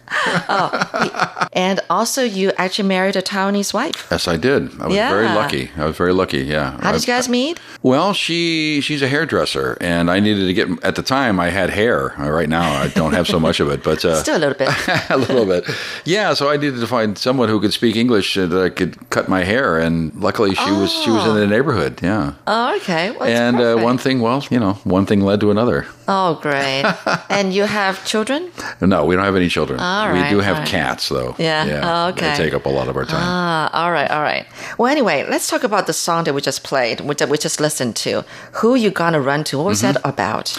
[0.48, 4.06] Oh, and also, you actually married a Taiwanese wife.
[4.10, 4.62] Yes, I did.
[4.80, 5.70] I was very lucky.
[5.76, 6.42] I was very lucky.
[6.42, 6.78] Yeah.
[6.80, 7.58] How did you guys meet?
[7.82, 10.68] Well, she she's a hairdresser, and I needed to get.
[10.84, 12.18] At the time, I had hair.
[12.18, 14.56] Uh, Right now, I don't have so much of it, but uh, Still a little
[14.56, 14.69] bit.
[15.10, 15.64] a little bit.
[16.04, 19.10] Yeah, so I needed to find someone who could speak English uh, that I could
[19.10, 22.00] cut my hair, and luckily she was she was in the neighborhood.
[22.02, 22.34] Yeah.
[22.46, 23.10] Oh, okay.
[23.10, 25.86] Well, and uh, one thing, well, you know, one thing led to another.
[26.08, 26.84] Oh, great.
[27.30, 28.50] and you have children?
[28.80, 29.78] No, we don't have any children.
[29.80, 30.68] All we right, do have right.
[30.68, 31.34] cats, though.
[31.38, 31.80] Yeah.
[31.84, 32.30] Oh, okay.
[32.36, 33.22] They take up a lot of our time.
[33.22, 34.46] Ah, all right, all right.
[34.78, 37.94] Well, anyway, let's talk about the song that we just played, which we just listened
[37.96, 38.24] to.
[38.54, 39.58] Who you gonna run to?
[39.58, 39.92] What was Mm-hmm.
[40.02, 40.58] that about?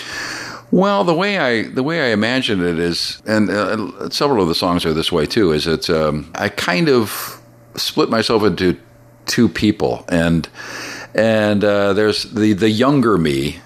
[0.72, 4.56] Well, the way I the way I imagine it is, and uh, several of the
[4.56, 5.52] songs are this way too.
[5.52, 7.42] Is that um, I kind of
[7.76, 8.78] split myself into
[9.26, 10.48] two people, and
[11.14, 13.60] and uh, there's the the younger me,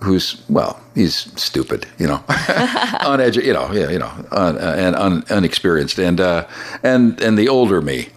[0.00, 4.94] who's well, he's stupid, you know, uneducated, you know, yeah, you know, un, uh, and
[4.96, 6.46] un, unexperienced, and uh,
[6.82, 8.08] and and the older me,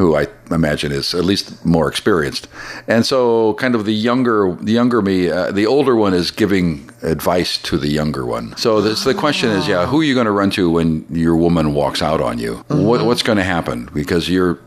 [0.00, 2.48] who I imagine is at least more experienced,
[2.88, 6.90] and so kind of the younger the younger me, uh, the older one is giving
[7.02, 8.56] advice to the younger one.
[8.56, 11.36] So this, the question is, yeah, who are you going to run to when your
[11.36, 12.64] woman walks out on you?
[12.68, 13.90] What, what's going to happen?
[13.92, 14.58] Because you're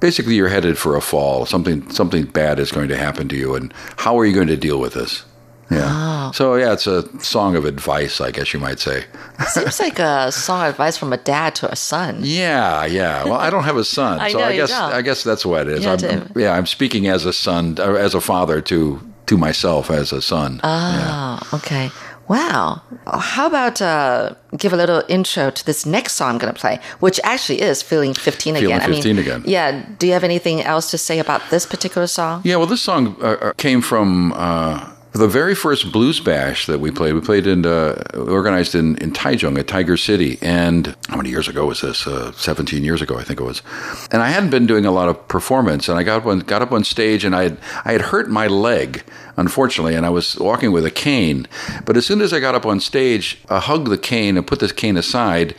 [0.00, 1.46] basically you're headed for a fall.
[1.46, 4.56] Something something bad is going to happen to you, and how are you going to
[4.56, 5.24] deal with this?
[5.70, 6.30] Yeah.
[6.32, 9.04] So yeah, it's a song of advice, I guess you might say.
[9.48, 12.20] Seems like a song of advice from a dad to a son.
[12.22, 13.24] Yeah, yeah.
[13.24, 14.92] Well, I don't have a son, I so I guess don't.
[14.92, 15.86] I guess that's what it is.
[15.86, 20.12] I'm, yeah, I'm speaking as a son, uh, as a father to to myself as
[20.12, 20.60] a son.
[20.62, 21.90] Ah, okay.
[22.28, 22.82] Wow.
[23.06, 26.80] How about uh, give a little intro to this next song I'm going to play,
[26.98, 28.68] which actually is Feeling 15 Again.
[28.68, 28.94] Feeling again.
[28.94, 29.42] 15 again.
[29.46, 29.86] Yeah.
[29.98, 32.42] Do you have anything else to say about this particular song?
[32.44, 36.80] Yeah, well, this song uh, uh, came from uh, the very first blues bash that
[36.80, 37.14] we played.
[37.14, 40.38] We played in, uh, organized in, in Taichung at Tiger City.
[40.42, 42.06] And how many years ago was this?
[42.06, 43.62] Uh, 17 years ago, I think it was.
[44.10, 45.88] And I hadn't been doing a lot of performance.
[45.88, 48.46] And I got, one, got up on stage and I had, I had hurt my
[48.46, 49.04] leg,
[49.36, 49.94] unfortunately.
[49.94, 51.46] And I was walking with a cane.
[51.84, 54.60] But as soon as I got up on stage, I hugged the cane and put
[54.60, 55.54] the cane aside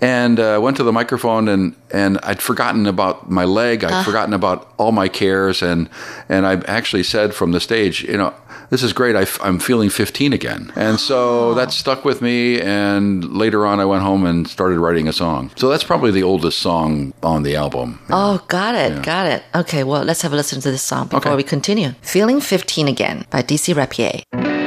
[0.00, 1.48] and uh, went to the microphone.
[1.48, 3.84] And, and I'd forgotten about my leg.
[3.84, 5.62] I'd forgotten about all my cares.
[5.62, 5.88] And,
[6.28, 8.34] and I actually said from the stage, you know,
[8.70, 9.16] this is great.
[9.16, 10.72] I am feeling 15 again.
[10.76, 11.54] And so ah.
[11.54, 12.60] that stuck with me.
[12.60, 15.50] And later on, I went home and started writing a song.
[15.56, 17.98] So that's probably the oldest song on the album.
[18.10, 19.02] Oh, got it.
[19.02, 19.42] Got it.
[19.54, 21.36] Okay, well, let's have a listen to this song before Okay.
[21.36, 21.90] we continue.
[22.02, 24.59] Feeling 15 Again by DC Rapier.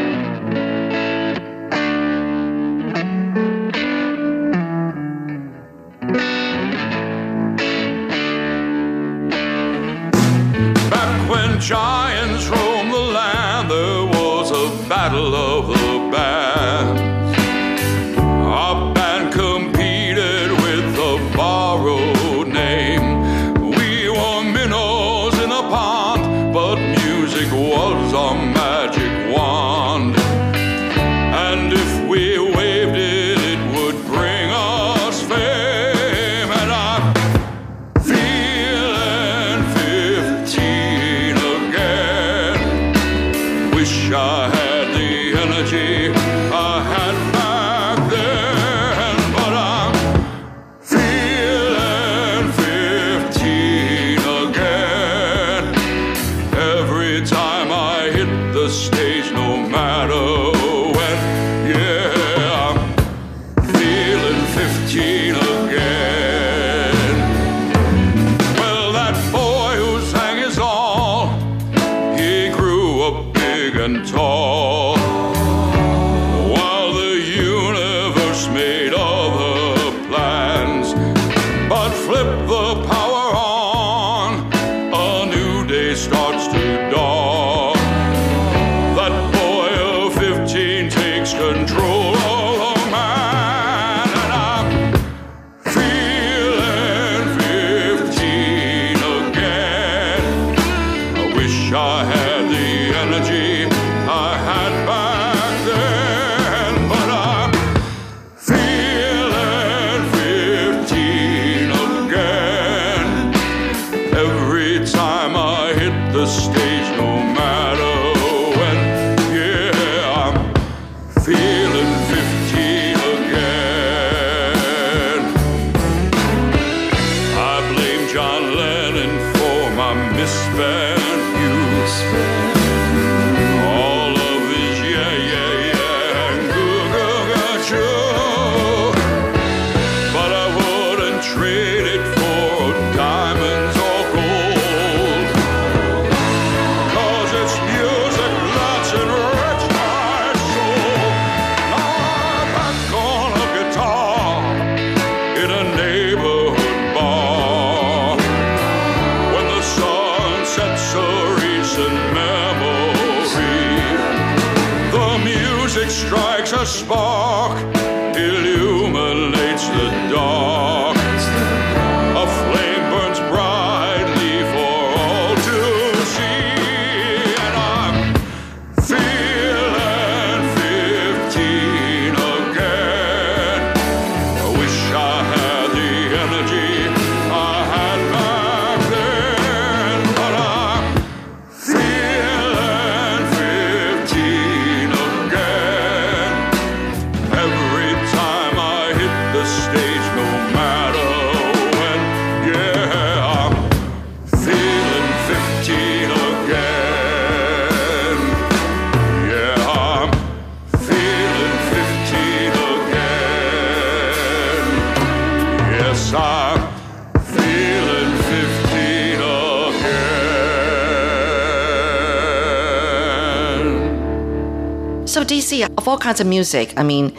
[225.93, 227.11] All kinds of music, I mean,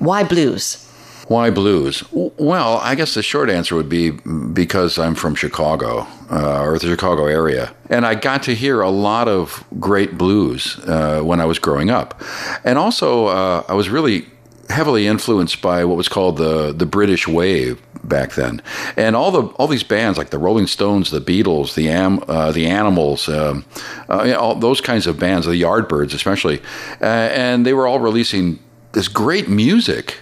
[0.00, 0.84] why blues?
[1.28, 2.04] Why blues?
[2.12, 6.88] Well, I guess the short answer would be because I'm from Chicago uh, or the
[6.88, 7.74] Chicago area.
[7.88, 11.88] And I got to hear a lot of great blues uh, when I was growing
[11.90, 12.22] up.
[12.64, 14.26] And also, uh, I was really
[14.68, 18.62] heavily influenced by what was called the, the British wave back then.
[18.96, 22.52] And all the all these bands like the Rolling Stones, the Beatles, the Am, uh,
[22.52, 23.64] the Animals, um,
[24.08, 26.60] uh, you know, all those kinds of bands, the Yardbirds especially,
[27.00, 28.58] uh, and they were all releasing
[28.92, 30.16] this great music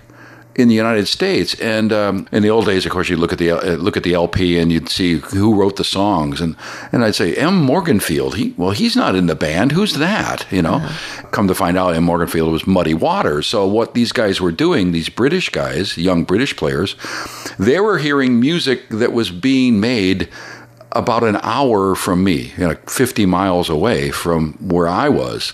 [0.57, 1.55] in the United States.
[1.61, 4.03] And um, in the old days, of course, you look at the uh, look at
[4.03, 6.57] the LP and you'd see who wrote the songs, and
[6.93, 7.67] and I'd say M.
[7.67, 8.35] Morganfield.
[8.35, 9.73] He well, he's not in the band.
[9.73, 10.47] Who's that?
[10.51, 10.89] You know.
[11.31, 12.07] Come to find out, M.
[12.07, 13.47] Morganfield was Muddy Waters.
[13.47, 16.97] So what these guys were doing, these British guys, young British players,
[17.59, 20.29] they were hearing music that was being made
[20.97, 25.53] about an hour from me, you know, 50 miles away from where I was.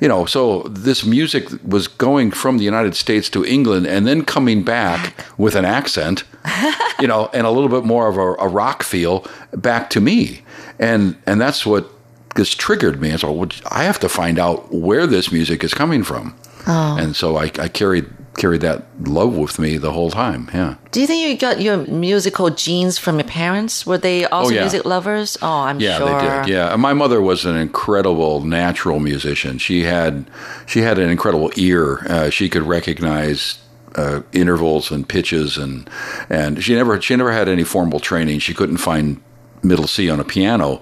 [0.00, 4.24] You know, so this music was going from the United States to England and then
[4.24, 6.24] coming back with an accent,
[7.00, 10.42] you know, and a little bit more of a, a rock feel back to me.
[10.78, 11.88] And and that's what
[12.36, 13.10] just triggered me.
[13.10, 16.34] And so I have to find out where this music is coming from.
[16.66, 16.96] Oh.
[16.98, 20.50] And so I, I carried carried that love with me the whole time.
[20.54, 20.76] Yeah.
[20.90, 23.86] Do you think you got your musical genes from your parents?
[23.86, 24.62] Were they also yeah.
[24.62, 25.36] music lovers?
[25.42, 26.06] Oh, I'm Yeah, sure.
[26.20, 26.48] they did.
[26.54, 29.58] Yeah, my mother was an incredible natural musician.
[29.58, 30.24] She had
[30.66, 32.06] she had an incredible ear.
[32.08, 33.58] Uh, she could recognize
[33.96, 35.88] uh, intervals and pitches, and
[36.30, 38.38] and she never she never had any formal training.
[38.38, 39.20] She couldn't find
[39.62, 40.80] middle C on a piano,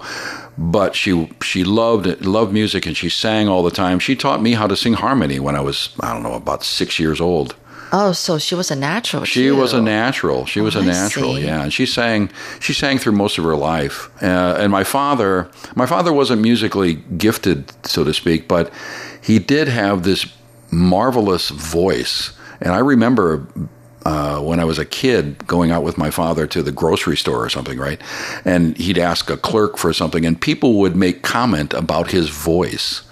[0.61, 3.99] but she she loved loved music, and she sang all the time.
[3.99, 6.99] She taught me how to sing harmony when I was I don't know about six
[6.99, 7.55] years old.
[7.93, 9.25] Oh, so she was a natural.
[9.25, 9.57] She too.
[9.57, 10.47] was a natural.
[10.47, 11.39] She was Oh, a I natural.
[11.39, 12.31] Yeah, and she sang.
[12.61, 14.11] She sang through most of her life.
[14.23, 18.71] Uh, and my father, my father wasn't musically gifted, so to speak, but
[19.21, 20.27] he did have this
[20.71, 22.33] marvelous voice.
[22.61, 23.49] And I remember
[24.07, 27.45] uh, when I was a kid going out with my father to the grocery store
[27.45, 28.01] or something, right?
[28.45, 33.03] And he'd ask a clerk for something, and people would make comment about his voice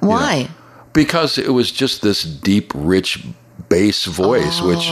[0.00, 0.48] Why?
[0.92, 3.24] because it was just this deep, rich
[3.68, 4.88] bass voice, which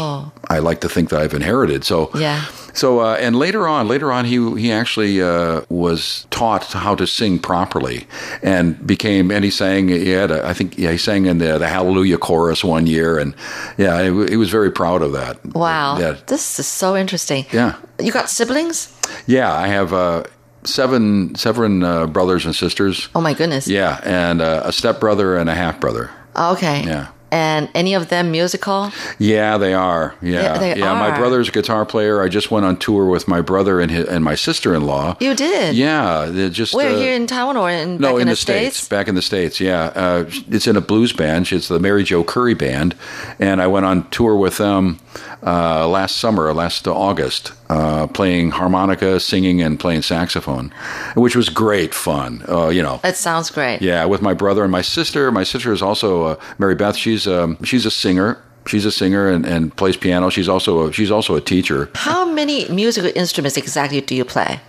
[0.50, 1.84] I like to think that I've inherited.
[1.84, 2.44] So Yeah.
[2.74, 7.06] So uh, and later on, later on, he he actually uh, was taught how to
[7.06, 8.06] sing properly,
[8.42, 9.88] and became and he sang.
[9.88, 13.18] He had a, I think yeah, he sang in the the Hallelujah chorus one year,
[13.18, 13.34] and
[13.76, 15.36] yeah, he, he was very proud of that.
[15.54, 15.98] Wow.
[15.98, 17.44] Yeah, This is so interesting.
[17.52, 17.74] Yeah.
[18.00, 18.88] You got siblings?
[19.26, 19.52] yeah.
[19.52, 20.22] I have uh,
[20.64, 23.08] seven seven uh, brothers and sisters.
[23.14, 23.68] Oh my goodness.
[23.68, 26.10] Yeah, and uh, a stepbrother and a half brother.
[26.34, 26.84] Okay.
[26.86, 27.08] Yeah.
[27.32, 28.92] And any of them musical?
[29.18, 30.14] Yeah, they are.
[30.20, 30.92] Yeah, They- they yeah.
[30.92, 32.22] My brother's a guitar player.
[32.22, 35.16] I just went on tour with my brother and his, and my sister in law.
[35.18, 35.74] You did?
[35.74, 38.86] Yeah, just Where uh, here in Taiwan or in no back in, the, the states?
[38.86, 39.84] Back in the states, yeah.
[39.94, 41.50] Uh, it's in a blues band.
[41.50, 42.94] It's the Mary Jo Curry band,
[43.38, 44.98] and I went on tour with them
[45.44, 50.72] uh, last summer, last August, uh, playing harmonica, singing, and playing saxophone,
[51.14, 52.44] which was great fun.
[52.48, 53.82] Uh, you know, It sounds great.
[53.82, 55.30] yeah, with my brother and my sister.
[55.32, 56.96] My sister is also uh, Mary Beth.
[56.96, 58.38] She's um, she's a singer.
[58.64, 60.30] She's a singer and, and plays piano.
[60.30, 61.90] She's also a, she's also a teacher.
[61.96, 64.60] How many musical instruments exactly do you play?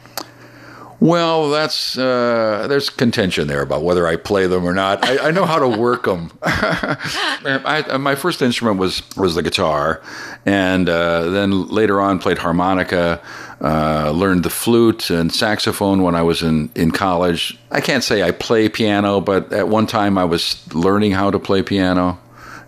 [1.04, 5.04] Well, that's uh, there's contention there about whether I play them or not.
[5.04, 6.32] I, I know how to work them.
[6.44, 10.02] I, my first instrument was was the guitar,
[10.46, 13.22] and uh, then later on played harmonica.
[13.60, 17.58] Uh, learned the flute and saxophone when I was in, in college.
[17.70, 21.40] I can't say I play piano, but at one time I was learning how to
[21.40, 22.18] play piano.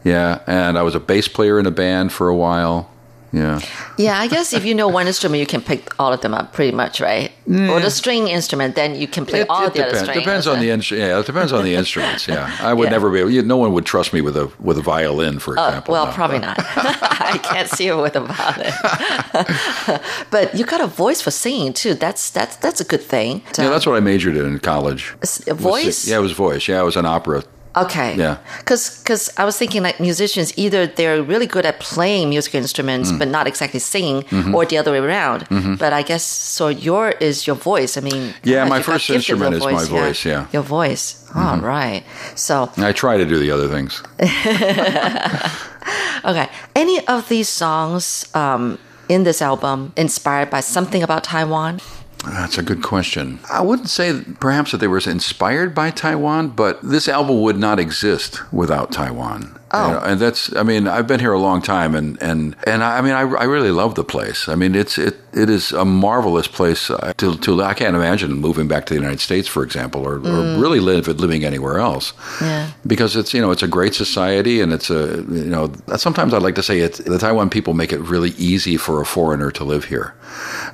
[0.04, 2.92] Yeah, and I was a bass player in a band for a while.
[3.34, 3.60] Yeah.
[3.98, 6.54] Yeah, I guess if you know one instrument, you can pick all of them up
[6.54, 7.32] pretty much, right?
[7.48, 10.10] Or the string instrument, then you can play It, all it the other depends.
[10.10, 10.24] strings.
[10.26, 11.20] Depends on the instru- yeah.
[11.20, 12.28] It depends on the instruments.
[12.28, 12.90] Yeah, I would Yeah.
[12.92, 13.20] never be.
[13.20, 15.92] able No one would trust me with a with a violin, for Oh, example.
[15.94, 16.12] well, No.
[16.14, 16.56] probably not.
[16.60, 20.00] I can't see it with a violin.
[20.32, 21.94] but you got a voice for singing too.
[21.94, 23.42] That's that's that's a good thing.
[23.58, 25.14] Yeah, that's what I majored in in college.
[25.22, 25.98] Was voice?
[26.00, 26.68] sing- Yeah, it was voice.
[26.68, 27.44] Yeah, it was an opera.
[27.78, 28.16] Okay.
[28.16, 28.38] Yeah.
[28.60, 33.20] Because I was thinking like musicians either they're really good at playing musical instruments Mm.
[33.20, 34.56] but not exactly singing, Mm-hmm.
[34.56, 35.46] or the other way around.
[35.80, 36.68] But I guess so.
[36.70, 37.98] Your is your voice.
[37.98, 38.34] I mean.
[38.44, 40.44] Yeah, my first instrument is my voice, yeah.
[40.44, 40.54] Mm-hmm.
[40.56, 41.22] Your voice.
[41.36, 42.04] All right.
[42.36, 44.02] So I try to do the other things.
[46.26, 48.78] okay, any of these songs um,
[49.10, 51.80] in this album inspired by something about Taiwan?
[52.26, 53.40] That's a good question.
[53.52, 57.80] I wouldn't say perhaps that they were inspired by Taiwan, but this album would not
[57.80, 59.60] exist without Taiwan.
[59.76, 59.88] Oh.
[59.88, 62.84] You know, and that's I mean I've been here a long time and and and
[62.84, 64.48] I, I mean I, I really love the place.
[64.48, 68.34] I mean it's it it is a marvelous place uh, to to I can't imagine
[68.34, 72.14] moving back to the United States for example or, or really live living anywhere else.
[72.42, 72.72] Yeah.
[72.88, 76.44] Because it's you know it's a great society and it's a you know sometimes I'd
[76.44, 79.64] like to say it's the Taiwan people make it really easy for a foreigner to
[79.64, 80.14] live here.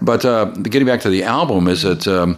[0.01, 2.37] But uh, getting back to the album is that um,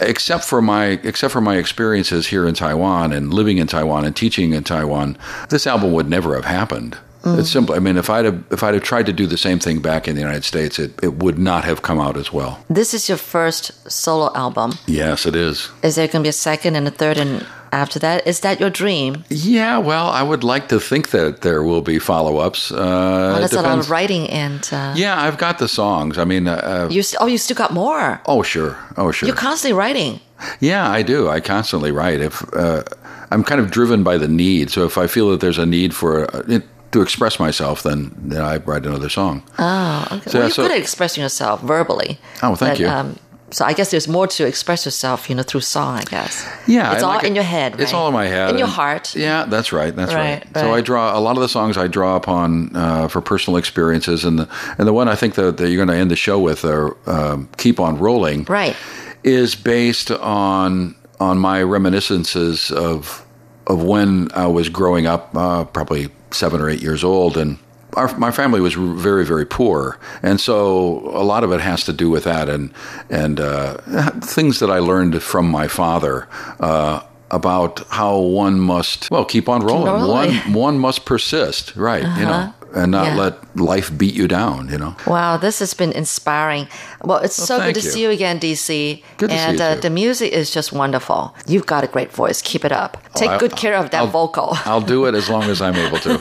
[0.00, 4.14] except for my except for my experiences here in Taiwan and living in Taiwan and
[4.14, 5.16] teaching in Taiwan,
[5.50, 6.98] this album would never have happened.
[7.38, 7.74] It's simple.
[7.74, 10.06] I mean, if I'd have, if I'd have tried to do the same thing back
[10.08, 12.58] in the United States, it, it would not have come out as well.
[12.70, 14.72] This is your first solo album.
[14.86, 15.70] Yes, it is.
[15.82, 18.26] Is there going to be a second and a third and after that?
[18.26, 19.24] Is that your dream?
[19.28, 22.70] Yeah, well, I would like to think that there will be follow ups.
[22.72, 26.16] Uh, Well, that's a lot of writing and uh, Yeah, I've got the songs.
[26.18, 27.02] I mean, uh, you.
[27.02, 28.20] St- oh, you still got more.
[28.26, 29.26] oh sure, oh sure.
[29.26, 30.20] You're constantly writing.
[30.60, 31.28] Yeah, I do.
[31.28, 32.20] I constantly write.
[32.20, 32.82] If uh,
[33.30, 35.92] I'm kind of driven by the need, so if I feel that there's a need
[35.94, 36.62] for uh, it,
[36.92, 39.42] to express myself, then, then I write another song.
[39.58, 40.30] Oh, okay.
[40.30, 42.18] So, well, you're so- good at expressing yourself verbally.
[42.42, 42.88] Oh, thank But, you.
[42.88, 43.18] Um,
[43.50, 45.96] so I guess there's more to express yourself, you know, through song.
[45.96, 46.46] I guess.
[46.66, 47.36] Yeah, it's all like in it.
[47.36, 47.80] your head.
[47.80, 49.16] It's all in my head, in your heart.
[49.16, 49.96] Yeah, that's right.
[49.96, 50.44] That's right.
[50.44, 53.56] Right, So I draw a lot of the songs I draw upon uh, for personal
[53.56, 56.16] experiences, and the and the one I think that, that you're going to end the
[56.16, 58.76] show with, uh, um, "Keep on Rolling," Right.
[59.24, 63.24] is based on on my reminiscences of
[63.66, 67.58] of when I was growing up, uh, probably seven or eight years old, and
[67.94, 71.92] our, my family was very very poor, and so a lot of it has to
[71.92, 72.72] do with that, and
[73.10, 73.76] and uh,
[74.20, 76.28] things that I learned from my father.
[76.60, 79.86] Uh, about how one must well keep on rolling.
[79.92, 80.34] rolling.
[80.36, 82.02] One one must persist, right?
[82.18, 83.16] You know, and not Uh-huh.
[83.16, 83.22] Yeah.
[83.22, 84.68] let life beat you down.
[84.68, 84.94] You know.
[85.06, 86.68] Wow, this has been inspiring.
[87.04, 87.90] Well, it's so good to you.
[87.90, 89.02] see you again, DC.
[89.18, 91.34] Good to see and you uh, the music is just wonderful.
[91.46, 92.40] You've got a great voice.
[92.42, 92.96] Keep it up.
[93.14, 94.56] Take Oh, good care of that I'll- vocal.
[94.64, 96.12] I'll do it as long as I'm able to.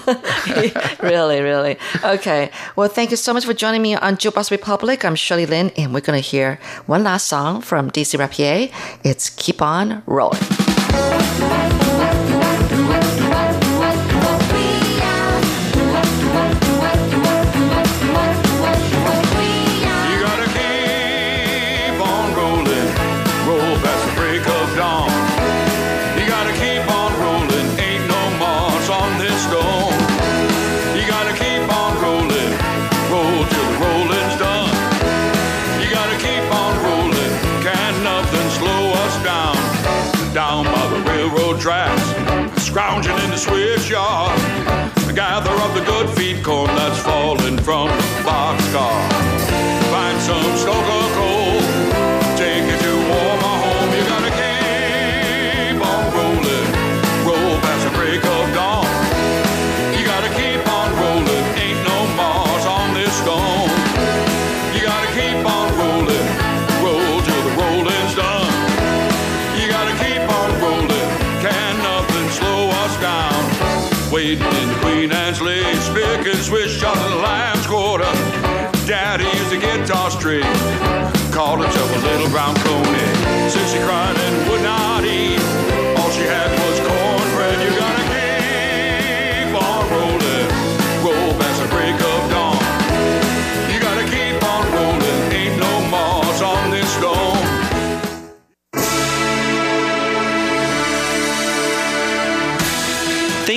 [1.01, 1.77] really, really.
[2.03, 2.49] Okay.
[2.75, 5.03] Well, thank you so much for joining me on Jukebox Republic.
[5.05, 8.69] I'm Shirley Lin, and we're going to hear one last song from DC Rapier.
[9.03, 10.66] It's Keep On Rolling.
[12.69, 13.16] You
[41.59, 44.37] tracks, scrounging in the switch yard.
[45.15, 49.36] Gather up the good feed corn that's falling from the boxcar.
[80.19, 80.43] String,
[81.31, 83.49] called himself a little brown coney.
[83.49, 84.86] Since she cried and would not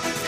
[0.00, 0.27] Thank you.